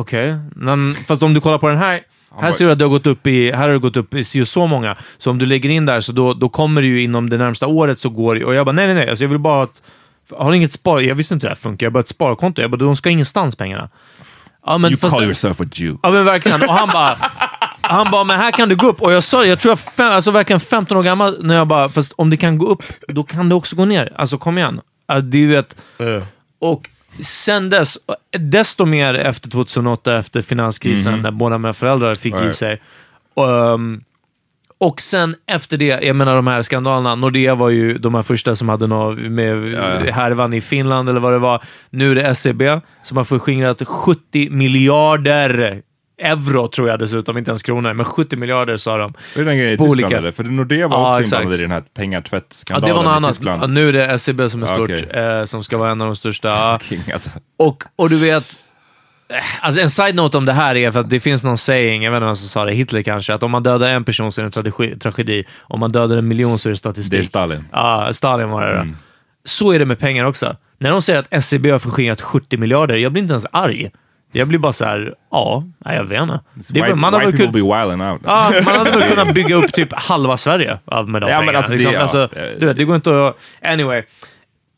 [0.00, 0.36] okej.
[0.56, 2.02] Men Fast om du kollar på den här,
[2.40, 4.24] här ser du att det har gått upp i, här har det gått upp i
[4.24, 4.96] si och så många.
[5.18, 7.66] Så om du lägger in där, så då, då kommer det ju inom det närmsta
[7.66, 9.08] året så går Och jag bara, nej, nej, nej.
[9.08, 9.82] Alltså, jag vill bara att,
[10.30, 11.00] har inget spar...
[11.00, 11.86] Jag visste inte hur det här funkar.
[11.86, 12.62] Jag bara, ett sparkonto.
[12.62, 13.88] Jag bara, de ska ingenstans pengarna.
[14.66, 15.98] Ja, men You fast- call yourself a Jew.
[16.02, 16.62] Ja men verkligen.
[16.62, 17.16] Och han bara,
[17.80, 19.02] han bara, men här kan det gå upp.
[19.02, 21.66] Och jag sa det, jag tror jag fem, alltså verkligen 15 år gammal, när jag
[21.68, 24.12] bara, fast om det kan gå upp, då kan det också gå ner.
[24.16, 24.80] Alltså kom igen.
[25.06, 25.76] Alltså, det är ju ett...
[26.60, 26.88] Och
[27.20, 27.98] sen dess,
[28.38, 32.56] desto mer efter 2008, efter finanskrisen, när båda mina föräldrar fick i Right.
[32.56, 32.80] sig.
[33.34, 34.04] Um,
[34.80, 38.56] och sen efter det, jag menar de här skandalerna, Nordea var ju de här första
[38.56, 40.12] som hade något med ja.
[40.12, 41.62] härvan i Finland eller vad det var.
[41.90, 42.62] Nu är det SEB
[43.02, 45.82] som har förskingrat 70 miljarder
[46.18, 49.14] euro, tror jag dessutom, inte ens kronor, men 70 miljarder sa de.
[49.34, 50.32] Är det den grejen i Tyskland olika- eller?
[50.32, 51.42] För Nordea var Ja, också exakt.
[51.42, 53.60] inblandad i den här Ja, pengatvättskandalen det var något i annat.
[53.62, 55.22] Ja, nu är det SEB som är Ja, stort, okej.
[55.22, 56.78] eh, som ska vara en av de största.
[56.82, 57.30] King, alltså.
[57.58, 58.62] Och, och du vet,
[59.28, 62.10] eh, alltså en side-note om det här är för att det finns någon saying, jag
[62.12, 64.40] vet inte vem som sa det, Hitler kanske, att om man dödar en person så
[64.40, 65.44] är det en tragedi, tragedi.
[65.60, 67.12] om man dödar en miljon så är det statistik.
[67.12, 67.64] Det är Stalin.
[67.72, 68.74] Ja, Stalin var det.
[68.74, 68.96] Mm.
[69.44, 70.56] Så är det med pengar också.
[70.78, 73.90] När de säger att SEB har förskingrat 70 miljarder, jag blir inte ens arg.
[74.32, 76.40] Jag blir bara så här, ja, nej, jag vet inte.
[76.70, 77.36] Det White, man har white väl
[78.00, 78.20] out.
[78.24, 81.58] Ja, man hade väl kunnat bygga upp typ halva Sverige med de Ja, men pengarna.
[81.58, 81.94] alltså, det- liksom.
[81.94, 82.00] ja.
[82.00, 82.28] alltså,
[82.60, 83.38] du vet, det går inte att...
[83.62, 84.02] Anyway.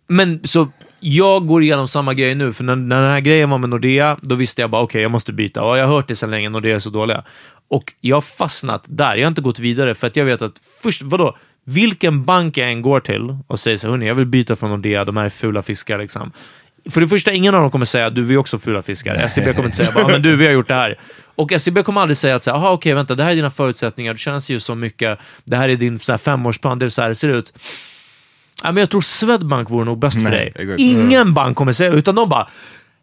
[0.09, 0.69] Men så,
[1.01, 4.17] jag går igenom samma grej nu, för när, när den här grejen var med Nordea,
[4.23, 5.63] då visste jag bara okej, jag måste byta.
[5.63, 7.25] Och jag har hört det sedan länge, Nordea är så dåliga.
[7.69, 9.17] Och jag har fastnat där.
[9.17, 11.37] Jag har inte gått vidare, för att jag vet att först, vadå?
[11.65, 15.05] Vilken bank jag än går till och säger så hörni, jag vill byta från Nordea,
[15.05, 16.33] de här är fula fiskar liksom.
[16.91, 19.29] För det första, ingen av dem kommer säga du, vi är också fula fiskar.
[19.29, 20.99] SEB kommer inte säga bara, men du, vi har gjort det här.
[21.35, 23.51] Och SEB kommer aldrig säga att så här, "Aha, okej, vänta, det här är dina
[23.51, 26.89] förutsättningar, du tjänar ju så mycket, det här är din så här, femårsplan, det är
[26.89, 27.53] så här det ser ut.
[28.63, 30.53] Ja, men jag tror Swedbank vore nog bäst för Nej, dig.
[30.65, 30.81] exakt.
[30.81, 32.49] Ingen bank kommer säga, utan de bara,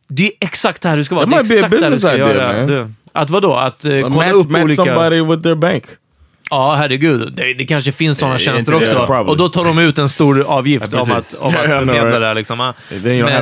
[0.07, 1.25] det är exakt det här du ska vara.
[1.25, 2.65] Det är exakt det här du ska göra.
[2.65, 3.55] Du, att vadå?
[3.55, 4.83] Att eh, kolla match, upp match olika...
[4.83, 5.83] somebody with their bank.
[6.49, 7.33] Ja, herregud.
[7.35, 8.95] Det, det kanske finns sådana tjänster också.
[9.05, 9.31] Probably.
[9.31, 12.33] och då tar de ut en stor avgift Ja, om att, om att förmedla det.
[12.33, 12.59] Liksom.
[12.59, 12.73] Have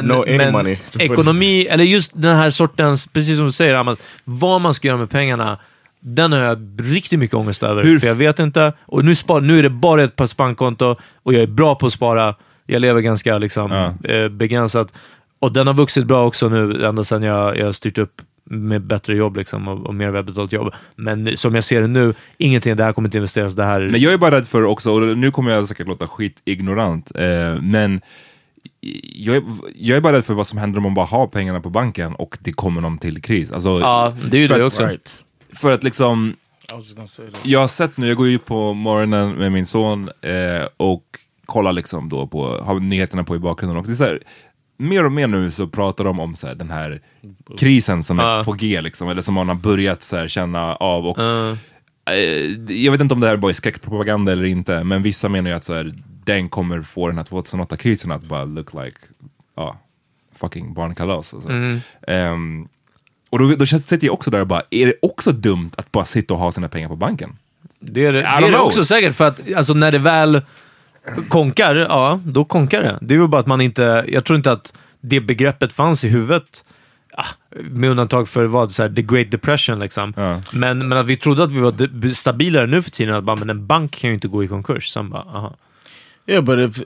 [0.01, 4.73] no put- ekonomi, eller just den här sortens, precis som du säger, Ahmad, vad man
[4.73, 5.57] ska göra med pengarna,
[5.99, 7.83] den har jag riktigt mycket ångest över.
[7.83, 8.73] Hur- För jag vet inte.
[8.85, 11.85] Och nu, spar, nu är det bara ett par bankkonto och jag är bra på
[11.87, 12.35] att spara.
[12.67, 14.09] Jag lever ganska liksom, Ja.
[14.09, 14.93] eh, begränsat.
[15.39, 19.15] Och den har vuxit bra också nu, ända sedan jag, jag styrt upp med bättre
[19.15, 20.73] jobb liksom, och, och mer välbetalt jobb.
[20.95, 23.53] Men som jag ser det nu, ingenting, det här kommer inte investeras.
[23.55, 23.81] Det här...
[23.89, 27.61] Men jag är bara rädd för också, och nu kommer jag säkert låta skitignorant, eh,
[27.61, 28.01] men
[29.15, 29.43] jag är,
[29.75, 32.15] jag är bara rädd för vad som händer om man bara har pengarna på banken
[32.15, 33.51] och det kommer någon till kris.
[33.51, 34.83] Alltså, Ja, det är ju det att- också.
[34.85, 35.25] Right.
[35.53, 36.35] För att liksom,
[36.71, 37.39] I was just gonna say that.
[37.45, 41.03] jag har sett nu, jag går ju på morgonen med min son eh, och
[41.45, 44.19] kollar liksom då på, har nyheterna på i bakgrunden och det är så här,
[44.77, 47.01] mer och mer nu så pratar de om så här, den här
[47.57, 51.07] krisen som är på G, liksom, eller som man har börjat så här, känna av.
[51.07, 51.57] Och, eh,
[52.67, 55.55] jag vet inte om det här bara är skräckpropaganda eller inte, men vissa menar ju
[55.55, 55.93] att så här,
[56.25, 58.97] den kommer få den här 2008-krisen att bara look like
[59.55, 59.77] ja,
[60.35, 61.33] fucking barnkalas.
[61.33, 61.49] Alltså.
[61.49, 61.79] Mm.
[62.07, 62.67] Ehm,
[63.29, 66.05] och då, då sitter jag också där och bara, är det också dumt att bara
[66.05, 67.37] sitta och ha sina pengar på banken?
[67.79, 70.41] Det är det, det, I är det också säkert, för att alltså, när det väl
[71.29, 72.97] konkar, ja, då konkar det.
[73.01, 74.05] Det är ju bara att man inte...
[74.07, 76.65] Jag tror inte att det begreppet fanns i huvudet.
[77.17, 77.25] Ah,
[77.61, 80.13] med undantag för vad, så här, the great depression liksom.
[80.51, 83.49] Men, men att vi trodde att vi var stabilare nu för tiden, att bara, men
[83.49, 84.87] en bank kan ju inte gå i konkurs.
[84.87, 85.55] Sen bara, aha.
[86.27, 86.83] Yeah, but if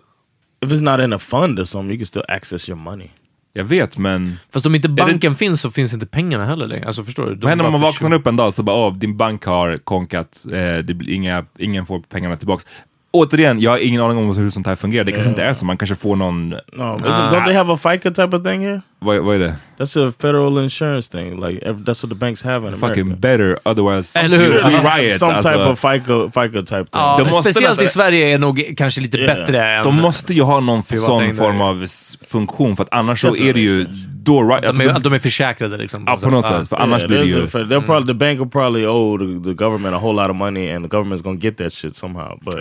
[0.61, 3.09] if it's not in a fund or something, you can still access your money.
[3.53, 4.39] Jag vet, men...
[4.53, 6.85] Fast om inte banken finns så finns inte pengarna heller längre.
[6.85, 7.35] Alltså förstår du?
[7.35, 9.77] De Vad händer om man vaknar upp en dag så bara, oh, din bank har
[9.77, 12.65] konkat, eh, det blir inga, ingen får pengarna tillbaks.
[13.11, 15.03] Återigen, jag har ingen aning om hur sånt här fungerar.
[15.03, 16.49] Det kanske inte är så, man kanske får någon...
[16.49, 18.81] No, isn't, don't they have a FICA type of thing here?
[19.01, 19.55] Vad, vad är det?
[19.77, 21.39] That's a federal insurance thing.
[21.47, 23.19] Like ev- that's what the banks have in Fucking America.
[23.19, 24.53] better, otherwise Eller hur?
[24.53, 25.19] we riot.
[25.19, 25.51] Some alltså.
[25.51, 26.87] type of FICA, FICA type thing.
[26.91, 29.35] Ja, De måste speciellt nästan- i Sverige är nog kanske lite Yeah.
[29.39, 29.83] bättre än...
[29.83, 31.85] De måste ju ha någon sån form av
[32.27, 33.85] funktion, för att annars så är det ju
[34.23, 34.43] då...
[34.43, 36.03] Right, de, alltså, är, de är försäkrade liksom.
[36.07, 36.69] ja, på något sätt.
[36.69, 37.43] För annars blir det ju...
[37.77, 40.71] a probably the bank will probably owe the, the government a whole lot of money,
[40.71, 42.39] and the government's gonna get that shit somehow.
[42.41, 42.55] But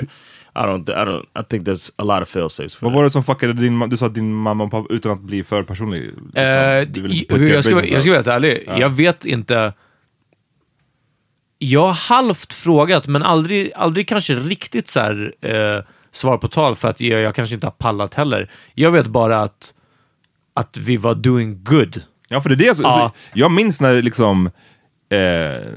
[0.58, 2.82] I don't, I don't, I think there's a lot of fail safes.
[2.82, 5.20] Vad var det som fuckade din Du sa att din mamma och pappa, utan att
[5.20, 6.00] bli för personlig.
[6.02, 6.22] Liksom.
[6.36, 8.78] Your jag, ska, jag ska vara helt ärlig, Ja.
[8.78, 9.72] jag vet inte.
[11.58, 16.76] Jag har halvt frågat, men aldrig, aldrig kanske riktigt så här, eh, svar på tal
[16.76, 18.50] för att jag, jag kanske inte har pallat heller.
[18.74, 19.74] Jag vet bara att,
[20.54, 22.02] att vi var doing good.
[22.28, 22.74] Ja, för det är det.
[22.74, 23.12] Så, Ja.
[23.32, 24.50] så, jag minns när liksom...
[25.10, 25.72] Eh,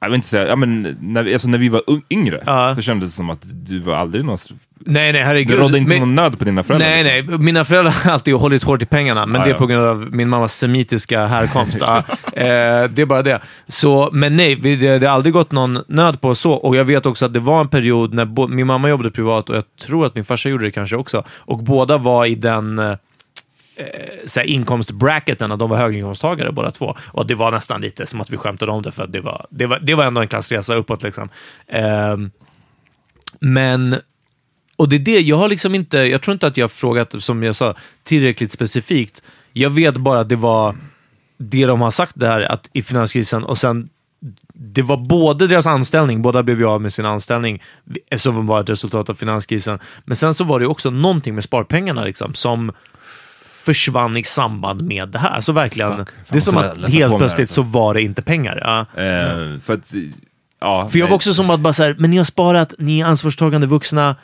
[0.00, 2.42] jag vill inte säga, ja, men när, vi- alltså när vi var yngre
[2.74, 4.38] så kändes det som att du var aldrig någon...
[4.80, 5.56] Nej, nej, herregud.
[5.58, 6.88] Det rådde inte Men- någon nöd på dina föräldrar.
[6.88, 7.34] Nej, liksom.
[7.34, 7.44] nej.
[7.44, 9.58] Mina föräldrar har alltid hållit hårt i pengarna, men Ja, det är ja.
[9.58, 11.78] på grund av min mammas semitiska härkomst.
[11.80, 11.96] ja,
[12.32, 12.44] eh,
[12.90, 13.40] det är bara det.
[13.68, 16.52] Så, men nej, vi, det, det har aldrig gått någon nöd på så.
[16.52, 19.50] Och jag vet också att det var en period när bo, min mamma jobbade privat
[19.50, 21.24] och jag tror att min farsa gjorde det kanske också.
[21.30, 22.96] Och båda var i den
[23.78, 26.96] eh, så här, inkomstbracketen, att de var höginkomsttagare båda två.
[27.06, 29.46] Och det var nästan lite som att vi skämtade om det, för att det var,
[29.50, 31.02] det var, det var ändå en klassresa uppåt.
[31.02, 31.28] Liksom.
[31.66, 32.30] Ehm,
[33.38, 33.96] men
[34.76, 37.22] och det är det, jag har liksom inte, jag tror inte att jag har frågat,
[37.22, 39.22] som jag sa, tillräckligt specifikt.
[39.52, 40.76] Jag vet bara att det var
[41.38, 43.88] det de har sagt där att i finanskrisen och sen
[44.54, 47.62] det var både deras anställning, båda blev ju av med sin anställning
[48.16, 49.78] som var ett resultat av finanskrisen.
[50.04, 52.72] Men sen så var det också någonting med sparpengarna liksom, som
[53.68, 55.28] försvann i samband med det här.
[55.28, 56.08] Alltså verkligen, Fuck.
[56.28, 58.60] Det är som att helt plötsligt så var det inte pengar.
[58.64, 59.02] Ja.
[59.02, 59.94] Eh, för att,
[60.60, 63.00] ja, För jag var också som att bara så här, men ni har sparat, ni
[63.00, 64.16] är ansvarstagande vuxna,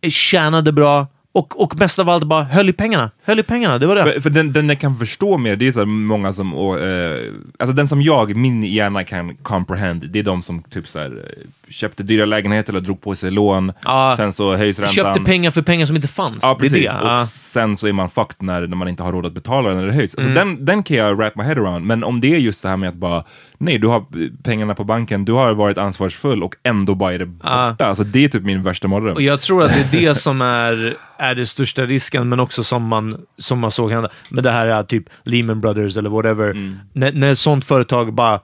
[0.00, 3.10] eh, tjänade bra och, och mest av allt bara höll i pengarna.
[3.24, 4.12] Höll i pengarna, det var det.
[4.12, 7.32] För, för den, den jag kan förstå mer, det är så många som, och, eh,
[7.58, 11.10] alltså den som jag, min hjärna kan comprehend, det är de som typ så här,
[11.10, 14.14] eh, köpte dyra lägenheter eller drog på sig lån, Ja.
[14.16, 14.94] sen så höjs räntan.
[14.94, 16.38] Köpte pengar för pengar som inte fanns.
[16.42, 16.84] Ja, det är precis.
[16.92, 17.00] det.
[17.00, 17.26] Och Ja.
[17.26, 19.92] sen så är man fucked när, när man inte har råd att betala när det
[19.92, 20.14] höjs.
[20.14, 20.48] Alltså Mm.
[20.56, 22.76] den, den kan jag wrap my head around, men om det är just det här
[22.76, 23.24] med att bara,
[23.58, 24.04] nej, du har
[24.42, 27.76] pengarna på banken, du har varit ansvarsfull och ändå bara är det borta.
[27.78, 29.14] Alltså det är typ min värsta mardröm.
[29.14, 32.64] Och jag tror att det är det som är, är det största risken, men också
[32.64, 34.08] som man, som man såg hända.
[34.30, 36.50] Men det här är typ Lehman Brothers eller whatever.
[36.50, 36.76] Mm.
[36.92, 38.38] När, när ett sånt företag bara, eh,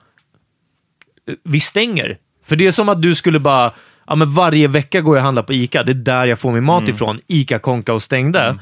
[1.45, 2.19] vi stänger.
[2.45, 3.71] För det är som att du skulle bara,
[4.07, 6.53] ja men varje vecka går jag och handlar på ICA, det är där jag får
[6.53, 6.95] min mat Mm.
[6.95, 7.21] ifrån.
[7.27, 8.59] ICA konka och stängde.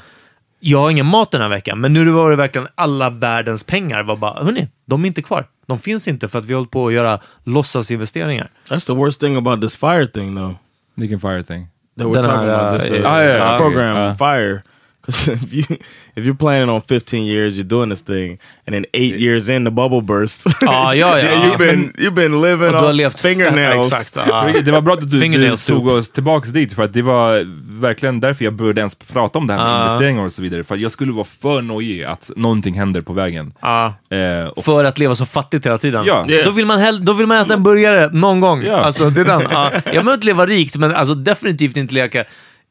[0.59, 4.03] Jag har ingen mat den här veckan, men nu var det verkligen alla världens pengar
[4.03, 5.45] var bara, hörni, de är inte kvar.
[5.67, 8.49] De finns inte för att vi håller på att göra låtsasinvesteringar.
[8.69, 10.53] That's the worst thing about this fire thing, though.
[10.95, 11.67] Vilken fire thing?
[11.97, 13.57] That we're Den talking här, about this, uh, uh, Ah, yeah, this okay.
[13.57, 14.15] program, Uh.
[14.17, 14.61] fire.
[15.05, 15.77] Because if you
[16.15, 19.65] if you're planning on 15 years, you're doing this thing, and then eight years in,
[19.65, 20.45] the bubble bursts.
[20.61, 21.25] Ja, ja, ja.
[21.25, 23.85] you've been you've been living levt fingernails.
[23.93, 24.15] Exakt.
[24.27, 24.47] ja.
[24.65, 27.43] Det var bra att du, tog oss tillbaks dit, för att det var
[27.81, 29.85] verkligen därför jag började ens prata om det här med Ja.
[29.85, 30.63] investeringar och så vidare.
[30.63, 33.53] För att jag skulle vara för nojig att någonting händer på vägen.
[33.61, 33.85] Ja.
[34.09, 36.03] Eh, För att leva så fattigt hela tiden.
[36.05, 36.25] Ja.
[36.45, 38.63] Då, vill man hell- då vill man äta en burgare någon gång.
[38.63, 38.75] Ja.
[38.77, 39.41] Alltså, det är den.
[39.51, 39.71] Ja.
[39.73, 42.23] Jag behöver inte leva rikt, men alltså, definitivt inte leka.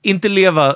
[0.02, 0.74] Inte leva...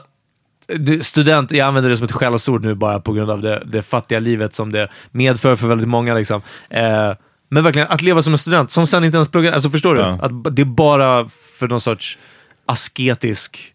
[0.66, 3.82] du, Student, jag använder det som ett skällsord nu bara på grund av det, det
[3.82, 6.14] fattiga livet som det medför för väldigt många.
[6.14, 6.42] Liksom.
[6.70, 7.12] Eh,
[7.48, 9.52] men verkligen, att leva som en student som sen inte ens pluggar.
[9.52, 10.00] Alltså förstår du?
[10.00, 10.18] Ja.
[10.22, 12.18] Att det är bara för någon sorts
[12.66, 13.72] asketisk...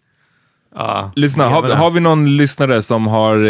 [0.76, 3.42] Ja, Lyssna, har, har vi någon lyssnare som har eh,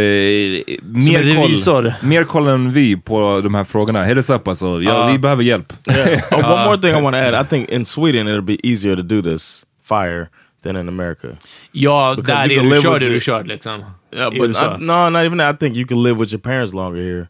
[0.82, 1.82] mer, revisor.
[1.82, 4.04] koll, mer koll än vi på de här frågorna?
[4.04, 4.66] Hit us up alltså.
[4.66, 5.08] Ja, Ja.
[5.08, 5.74] Vi behöver hjälp.
[5.90, 6.22] Yeah.
[6.32, 7.46] Oh, one more thing I want to add.
[7.46, 10.28] I think in Sweden it'll be easier to do this fire
[10.64, 11.28] than in America.
[11.72, 13.84] Ja, Because där you är can du live körd with är du your- körd liksom.
[14.12, 15.56] Yeah, but I, no, not even that.
[15.56, 17.28] I think you can live with your parents longer here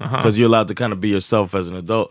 [0.00, 0.16] Uh-huh.
[0.16, 2.10] because you're allowed to kind of be yourself as an adult.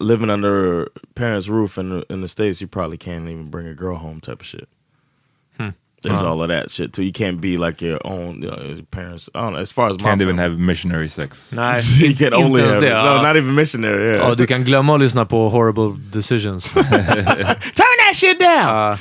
[0.00, 3.74] Living under parents' roof in the, in the states, you probably can't even bring a
[3.74, 4.68] girl home, type of shit.
[5.56, 5.68] Hmm.
[6.02, 6.30] There's Uh-huh.
[6.30, 7.02] all of that shit too.
[7.02, 9.28] You can't be like your own you know, your parents.
[9.34, 9.60] I don't know.
[9.60, 10.50] As far as my Can't even family.
[10.50, 11.50] have missionary sex.
[11.52, 11.78] Nej,
[12.08, 12.90] you can only have det.
[12.90, 13.22] no, ja.
[13.22, 14.04] not even missionary.
[14.16, 14.28] Yeah.
[14.28, 16.72] Ja, du kan glömma att lyssna på horrible decisions.
[16.74, 18.96] Turn that shit down.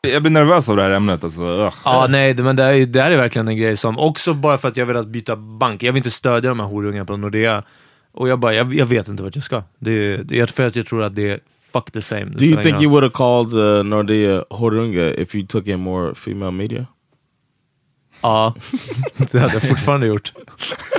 [0.00, 1.24] Jag blir nervös av det här ämnet.
[1.24, 1.42] Alltså.
[1.42, 1.74] Ugh.
[1.84, 4.58] Ja, nej, det- men det, är, det här är verkligen en grej som, också bara
[4.58, 5.82] för att jag vill att byta bank.
[5.82, 7.62] Jag vill inte stödja de här horungarna på Nordea.
[8.12, 9.62] Och jag bara, jag, jag vet inte vart jag ska.
[9.78, 11.40] Det, det är för att jag tror att det är
[11.72, 12.24] fuck the same.
[12.24, 12.90] Det Do you think ingen you roll.
[12.92, 13.12] would have
[13.50, 16.86] called uh, Nordea Horunga if you took in more female media?
[18.22, 18.54] Ja,
[19.32, 20.32] det hade jag fortfarande gjort.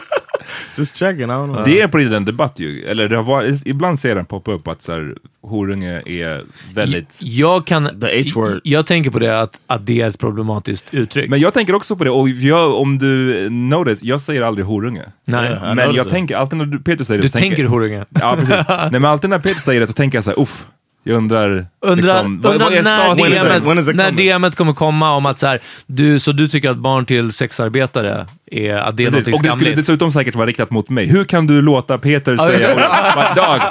[0.79, 1.63] Just checking, I don't know.
[1.65, 2.85] Det är på riktigt en debatt ju.
[2.85, 7.17] Eller det har varit, ibland ser den poppa upp att så här, horunge är väldigt...
[7.19, 7.99] Jag kan...
[8.01, 8.61] The H-word.
[8.63, 11.29] Jag tänker på det att, att det är ett problematiskt uttryck.
[11.29, 15.05] Men jag tänker också på det, och jag, om du notice, jag säger aldrig horunge.
[15.25, 15.49] Nej.
[15.49, 18.05] Yeah, Men jag tänker, alltid när du, Peter säger det du så tänker horunge.
[18.09, 18.55] Ja, precis.
[18.67, 20.67] Nej men alltid när Peter säger det så tänker jag så här, uff.
[21.09, 23.15] Jag undrar, Undrar, liksom, vad, undrar vad är när?
[23.15, 24.33] When is it- DMet, it när?
[24.39, 28.25] DMet kommer komma om att så här, du, så du tycker att barn till sexarbetare
[28.51, 29.33] är, att det är Precis.
[29.35, 31.05] Och det skulle dessutom säkert vara riktat mot mig.
[31.07, 32.75] Hur kan du låta Peter säga
[33.35, 33.61] Dag,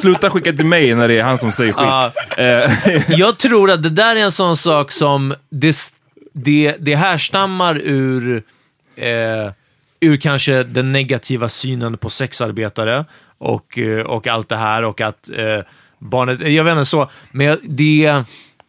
[0.00, 2.14] sluta skicka till mig när det är han som säger skit.
[2.38, 5.76] Eh, Jag tror att det där är en sån sak som det,
[6.32, 8.42] det, det härstammar ur,
[8.96, 9.52] eh,
[10.00, 13.04] ur kanske den negativa synen på sexarbetare
[13.38, 15.64] och, eh, och allt det här och att eh,
[16.00, 18.22] barnet, jag vet inte så, men jag- det,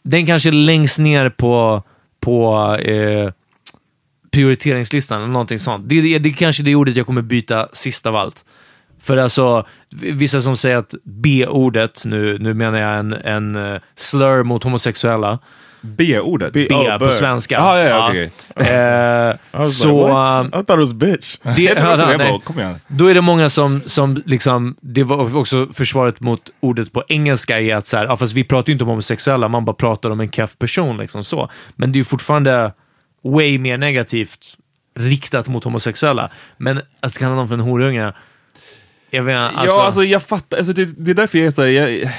[0.04, 1.84] den kanske är längst ner på,
[2.20, 3.32] på eh,
[4.32, 5.90] prioriteringslistan eller någonting sånt.
[5.90, 8.46] Det, det, det är det ordet jag kommer byta sist av allt.
[9.04, 14.44] För alltså, vissa som säger att B-ordet, nu, nu menar jag en, en eh, slur
[14.44, 15.40] mot homosexuella,
[15.82, 16.54] B-ordet.
[16.54, 17.60] B- B Oh, på svenska.
[17.60, 18.26] Ah, ja, ja,
[18.56, 21.38] Eh, I was så, like, um, I thought it was bitch.
[21.56, 22.76] det, Jag tror också det kom igen.
[22.88, 27.60] Då är det många som, som liksom, det var också försvaret mot ordet på engelska
[27.62, 30.10] är att så här, ja, fast vi pratar ju inte om homosexuella, man bara pratar
[30.10, 30.98] om en keff person.
[30.98, 31.50] Liksom så.
[31.76, 32.74] Men det är ju fortfarande
[33.24, 34.58] way mer negativt
[35.00, 36.30] riktat mot homosexuella.
[36.58, 38.14] Men att kalla någon för en horunge,
[39.14, 40.58] jag inte, alltså, ja, alltså jag fattar.
[40.58, 42.12] Alltså, det, det är därför jag är såhär, jag,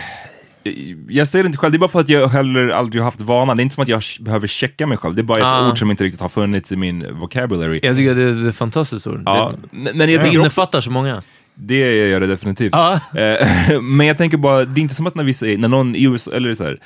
[1.09, 3.21] jag säger det inte själv, det är bara för att jag heller aldrig har haft
[3.21, 3.57] vanan.
[3.57, 5.71] Det är inte som att jag behöver checka mig själv, det är bara ett Ah.
[5.71, 7.81] ord som inte riktigt har funnits i min vocabulary.
[7.83, 9.23] jag tycker det är, ett fantastiskt ord.
[9.27, 11.23] Ja, det, men men jag innefattar så många.
[11.55, 12.73] det gör det definitivt.
[12.73, 13.01] Ja.
[13.17, 15.95] Eh, men jag tänker bara, det är inte som att när vi säger, när någon
[15.97, 16.79] i USA, eller så här,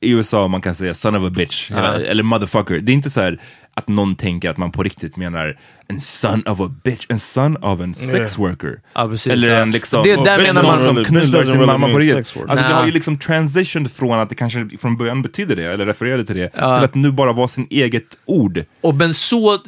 [0.00, 2.80] i USA man kan säga son of a bitch, eller, eller motherfucker.
[2.80, 3.40] Det är inte så här
[3.78, 5.58] att någon tänker att man på riktigt menar
[5.88, 8.80] en son of a bitch, en son of en sex worker.
[8.94, 9.32] Ja, precis.
[9.32, 12.16] Eller en liksom, Det- där menar man- som knullar sin mamma på riktigt.
[12.18, 12.72] Alltså det Nej.
[12.72, 16.36] har ju liksom transitioned från att det kanske från början betydde det, eller refererade till
[16.36, 16.76] det, Ja.
[16.78, 18.62] till att nu bara vara sin eget ord.
[18.80, 19.58] Och men så,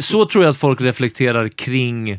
[0.00, 2.18] så tror jag att folk reflekterar kring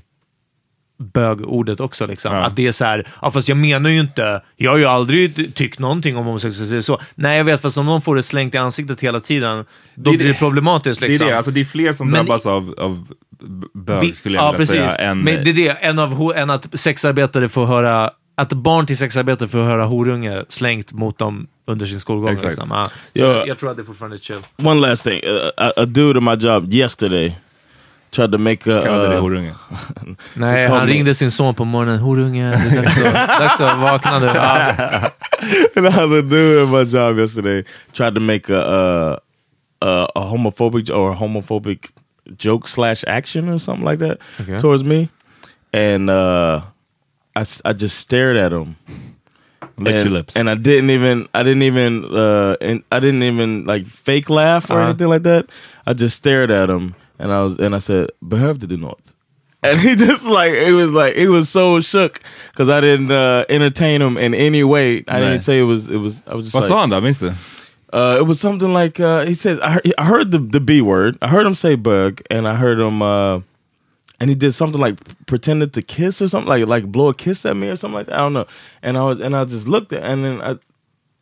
[0.98, 2.06] bögordet också.
[2.06, 2.36] Liksom.
[2.36, 2.44] Ja.
[2.44, 5.36] Att det är så här, ja fast jag menar ju inte, jag har ju aldrig
[5.36, 7.02] ty- tyckt någonting om homosexualitet så.
[7.16, 9.58] Nej jag vet, fast om någon får det slängt i ansiktet hela tiden,
[9.96, 11.02] då Det är blir det det- problematiskt.
[11.02, 11.18] Liksom.
[11.26, 13.08] Det är det, alltså det är fler som Men- drabbas av, av
[13.42, 14.96] b- bög skulle jag ja, vilja precis.
[14.96, 15.10] säga.
[15.12, 18.98] Än, Men det är det, än, av, än att sexarbetare får höra, att barn till
[18.98, 22.34] sexarbetare får höra horunge slängt mot dem under sin skolgång.
[22.34, 22.46] Exakt.
[22.56, 22.72] Liksom.
[22.72, 22.86] Ja.
[23.16, 23.46] Så Ja.
[23.48, 24.40] Jag tror att det fortfarande är chill.
[24.64, 25.14] One last thing.
[25.24, 27.36] Uh, a, a dude in my job yesterday
[28.14, 28.82] tried to make a...
[28.84, 29.54] Kallade det Uh, horunge.
[30.36, 30.94] Nej, Kom han nu.
[30.94, 32.00] ringde sin son på morgonen.
[32.00, 34.26] Horunge, det är dags att, dags att vakna nu.
[34.26, 35.12] Ja.
[35.76, 39.18] another dude in my job yesterday tried to make a uh,
[39.82, 41.90] a, a homophobic or homophobic
[42.38, 44.58] joke slash action or something like that Okay.
[44.60, 45.10] towards me,
[45.74, 46.62] and uh,
[47.36, 48.76] I s- I just stared at him.
[49.78, 50.36] Licked and, your lips.
[50.38, 54.70] and I didn't even I didn't even uh and I didn't even like fake laugh
[54.70, 54.90] or Uh-huh.
[54.90, 55.46] anything like that.
[55.88, 56.94] I just stared at him
[57.24, 59.16] and I was and I said, "Behöver du något?"
[59.64, 62.20] And he just like it was like he was so shook
[62.52, 65.04] because I didn't uh, entertain him in any way.
[65.08, 65.20] I Right.
[65.22, 66.22] didn't say it was it was.
[66.28, 67.00] I was just Vad sa han då?
[67.02, 67.32] Minns du?
[67.94, 69.60] uh, it was something like uh, he says.
[69.62, 71.18] I heard, I heard the the B word.
[71.22, 73.02] I heard him say bug, and I heard him.
[73.02, 73.40] Uh,
[74.20, 74.96] and he did something like
[75.26, 78.08] pretended to kiss or something like like blow a kiss at me or something like
[78.08, 78.16] that.
[78.16, 78.48] I don't know.
[78.82, 80.58] And I was and I just looked at and then I.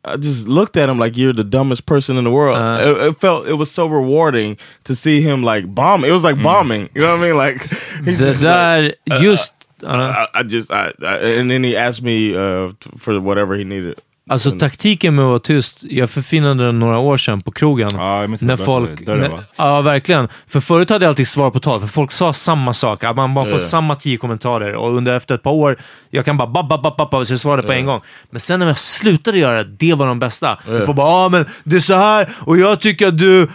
[0.03, 2.57] I just looked at him like you're the dumbest person in the world.
[2.57, 2.89] Uh-huh.
[2.89, 6.03] it, it felt it was so rewarding to see him like bomb.
[6.03, 6.89] It was like bombing.
[6.95, 7.37] You know what I mean?
[7.37, 7.61] Like
[8.05, 9.53] he just där, like, uh, just...
[9.83, 13.99] I, I just I, I and then he asked me uh, for whatever he needed.
[14.31, 17.89] Alltså taktiken med att vara tyst, jag förfinade den några år sedan på krogen.
[17.93, 19.05] Ja, jag när folk.
[19.05, 20.27] Där när, ja, verkligen.
[20.47, 23.03] För förut hade jag alltid svar på tal, för folk sa samma sak.
[23.03, 23.59] Att man bara får Ja.
[23.59, 25.77] samma tio kommentarer och under efter ett par år,
[26.09, 28.01] jag kan bara babb, babb, babb, babb, så jag svarade på en gång.
[28.29, 30.57] Men sen när jag slutade göra det, det var de bästa.
[30.67, 30.85] Ja.
[30.85, 33.47] Folk bara, ah, men det är så här och jag tycker att du...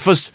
[0.00, 0.32] Fast,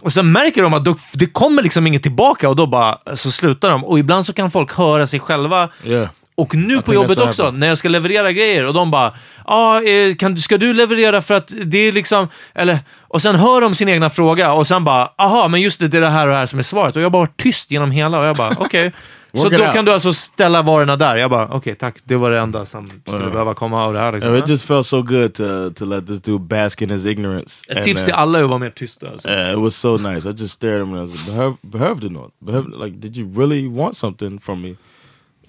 [0.00, 3.70] och sen märker de att det kommer liksom inget tillbaka och då bara så slutar
[3.70, 3.84] de.
[3.84, 6.08] Och ibland så kan folk höra sig själva Yeah.
[6.38, 7.60] Och nu I på jobbet också, happened.
[7.60, 9.14] när jag ska leverera grejer och de bara
[9.44, 9.80] ah,
[10.18, 13.88] kan, ska du leverera för att det är liksom, eller, och sen hör de sin
[13.88, 16.38] egna fråga och sen bara, aha, men just det, det är det här och det
[16.38, 16.96] här som är svaret.
[16.96, 18.92] Och jag bara var tyst genom hela och jag bara, okej.
[19.32, 21.16] Så Work it då kan du alltså ställa varorna där.
[21.16, 24.12] Jag bara, okej tack, det var det enda som skulle behöva komma av det här.
[24.12, 24.32] Liksom.
[24.32, 27.64] Yeah, it just felt so good to to let this dude bask in his ignorance.
[27.68, 29.08] Ett And, tips till alla är att vara mer tysta.
[29.10, 29.28] Alltså.
[29.28, 30.28] Uh, it was so nice.
[30.28, 32.40] I just stared at him and I was like, behöv, behövde något?
[32.40, 34.74] Behöv, like, did you really want something from me?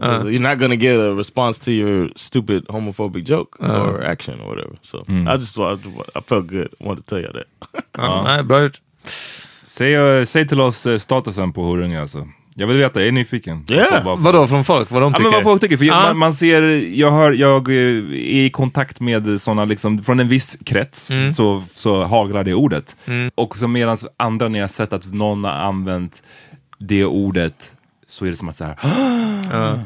[0.01, 0.23] Uh.
[0.25, 3.65] You're not gonna get a response to your stupid homophobic joke Uh.
[3.81, 4.75] or action or whatever.
[4.81, 5.27] So Mm.
[5.27, 5.73] I just I,
[6.15, 6.67] I felt good.
[6.79, 7.83] I wanted to tell you that.
[7.97, 8.81] Ja, nej, bra gjort.
[9.63, 12.27] Säg, eh, säg till oss eh, statusen på Horunga alltså.
[12.55, 13.65] Jag vill veta, jag är nyfiken.
[13.71, 14.05] Yeah.
[14.05, 14.91] Vad- Vadå, från folk?
[14.91, 15.23] Vad de Ja, tycker?
[15.29, 16.01] men vad folk tycker, för jag, Ja.
[16.01, 16.61] man, man ser,
[16.99, 21.31] jag, hör, jag eh, är i kontakt med sådana, liksom, från en viss krets, Mm.
[21.31, 22.95] så, så haglar det ordet.
[23.35, 26.23] Och så medan andra, när jag sett att någon har använt
[26.77, 27.71] det ordet,
[28.09, 28.75] så är det som att så här,
[29.51, 29.79] Ja.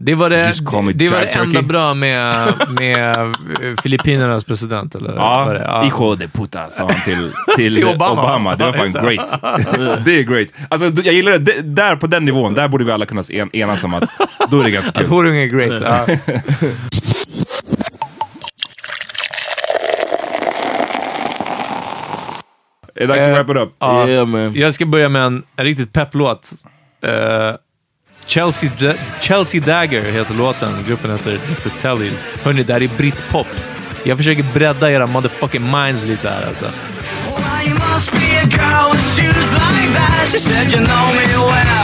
[0.00, 0.36] Det var det,
[0.82, 1.94] me det, var det enda Turkey.
[1.94, 5.12] med, med eh, Filippinernas president, eller?
[5.14, 5.60] var det?
[5.60, 8.22] Ja, hijo de puta sa han till, till, Till Obama.
[8.22, 8.56] Obama.
[8.56, 10.04] Det var fan great.
[10.04, 10.48] det är great.
[10.68, 11.38] Alltså, jag gillar det.
[11.38, 11.62] det.
[11.62, 14.10] Där på den nivån, där borde vi alla kunna en, enas om att
[14.50, 15.14] då är det ganska Att kul.
[15.14, 15.80] horung är great.
[15.80, 16.06] Ja.
[22.94, 23.74] Är det dags att Eh, wrap it up?
[23.78, 24.08] Ja.
[24.08, 24.54] Yeah, man.
[24.54, 26.50] Jag ska börja med en, en riktigt pepplåt.
[27.06, 27.10] Uh,
[28.28, 30.84] Chelsea, Da- Chelsea Dagger heter låten.
[30.88, 32.22] Gruppen heter The Fratellis.
[32.44, 33.46] Hörni, det här är britpop.
[34.04, 36.64] Jag försöker bredda era motherfucking minds lite här alltså.
[37.94, 40.28] Must be a girl with shoes like that.
[40.28, 41.78] She said you know me well.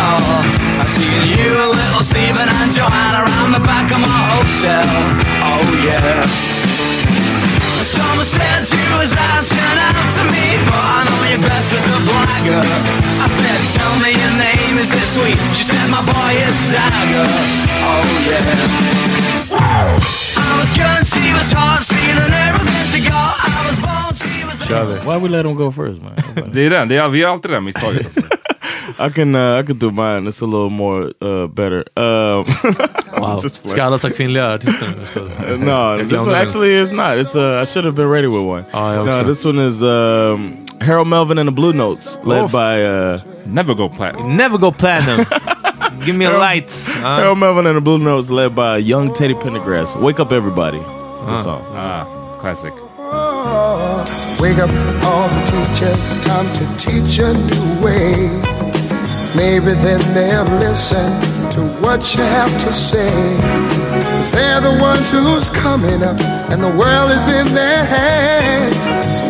[7.84, 12.62] Someone said you was asking after me, but I know you best as a blagger.
[13.20, 15.38] I said, tell me your name, is it sweet?
[15.56, 17.26] She said, my boy is Dagger.
[17.84, 19.54] Oh yeah.
[19.60, 23.36] I was good, she was hot, stealing everything she got.
[23.44, 26.14] I was born, she was Why we let him go first, man?
[26.52, 28.06] Det är den, det är, vi gör alltid det misstaget.
[28.98, 30.26] I can uh, I can do mine.
[30.26, 31.84] It's a little more uh, better.
[31.96, 32.44] Um,
[33.14, 33.36] Wow.
[33.38, 35.20] Ska alla ta kvinnliga artister nu?
[35.22, 37.16] Uh, no, this one actually is not.
[37.16, 38.64] It's uh, I should have been ready with one.
[38.72, 39.24] Ja, no, också.
[39.26, 42.48] this one is um, Harold Melvin and the Blue Notes, led Oh.
[42.48, 44.36] by uh, Never go platinum.
[44.36, 45.24] Never go platinum.
[46.04, 46.70] Give me a light.
[46.88, 47.16] Ja.
[47.20, 49.94] Harold Melvin and the Blue Notes, led by young Teddy Pendergrass.
[50.00, 50.78] Wake up, everybody.
[50.78, 51.62] It's a good song.
[51.70, 52.04] Ah,
[52.40, 52.72] classic.
[54.40, 54.70] Wake up
[55.04, 58.53] all the teachers, time to teach a new way.
[59.36, 61.10] Maybe then they'll listen
[61.54, 63.10] to what you have to say.
[64.32, 66.20] They're the ones who's coming up,
[66.52, 68.84] and the world is in their hands.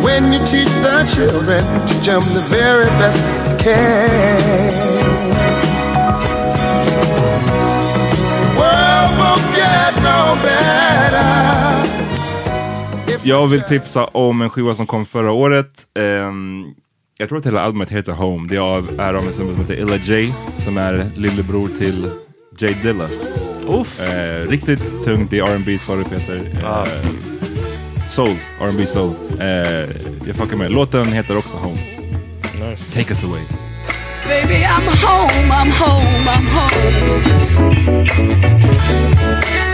[0.05, 4.71] When you teach the children to jump the very best you can.
[8.59, 10.75] World won't get no better.
[13.23, 15.67] Jag vill tipsa om en skiva som kom förra året.
[15.99, 16.73] Ehm,
[17.17, 18.47] jag tror att hela albumet heter Home.
[18.47, 22.09] Det är av, är av en snubbe som heter Illa J, som är lillebror till
[22.59, 23.09] Jay Dilla.
[23.67, 24.01] Uff.
[24.01, 26.51] Eh, riktigt tungt, det är R&B, sorry Peter.
[26.63, 27.03] Eh,
[28.03, 29.13] soul, R&B soul.
[29.39, 29.47] Eh,
[30.27, 30.71] jag fuckar med.
[30.71, 31.77] Låten heter också Home.
[32.93, 33.41] Take us away.
[34.27, 36.95] Baby, I'm home, I'm home, I'm home.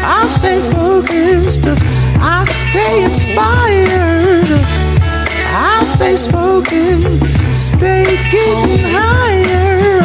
[0.04, 1.68] I stay focused,
[2.20, 4.50] I stay inspired,
[5.54, 7.04] I stay smoking,
[7.54, 10.02] stay getting higher.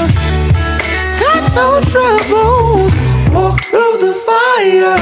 [1.20, 2.90] Got no trouble,
[3.32, 4.98] walk through the fire.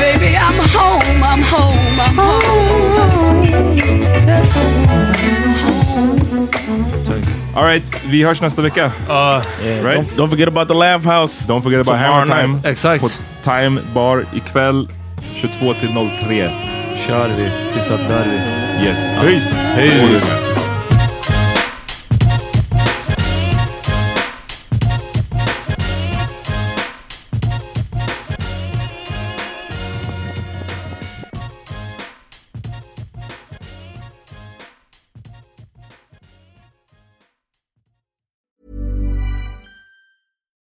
[0.00, 3.46] Baby, I'm home, I'm home, I'm home.
[4.26, 4.74] That's home.
[7.56, 8.92] Alright, vi hörs nästa vecka.
[9.08, 9.42] Yeah,
[9.84, 9.94] Right?
[9.96, 11.46] don't, don't forget about the Laugh House.
[11.46, 12.60] Don't forget about Hammer Time.
[12.64, 13.02] Exakt.
[13.02, 13.08] På
[13.42, 14.88] Time Bar ikväll
[15.40, 15.90] 22 till
[16.28, 16.73] 03.
[16.96, 18.86] Kör vi tills att dör vi.
[18.86, 18.98] Yes.
[19.20, 19.54] Peace!
[19.74, 20.53] Peace.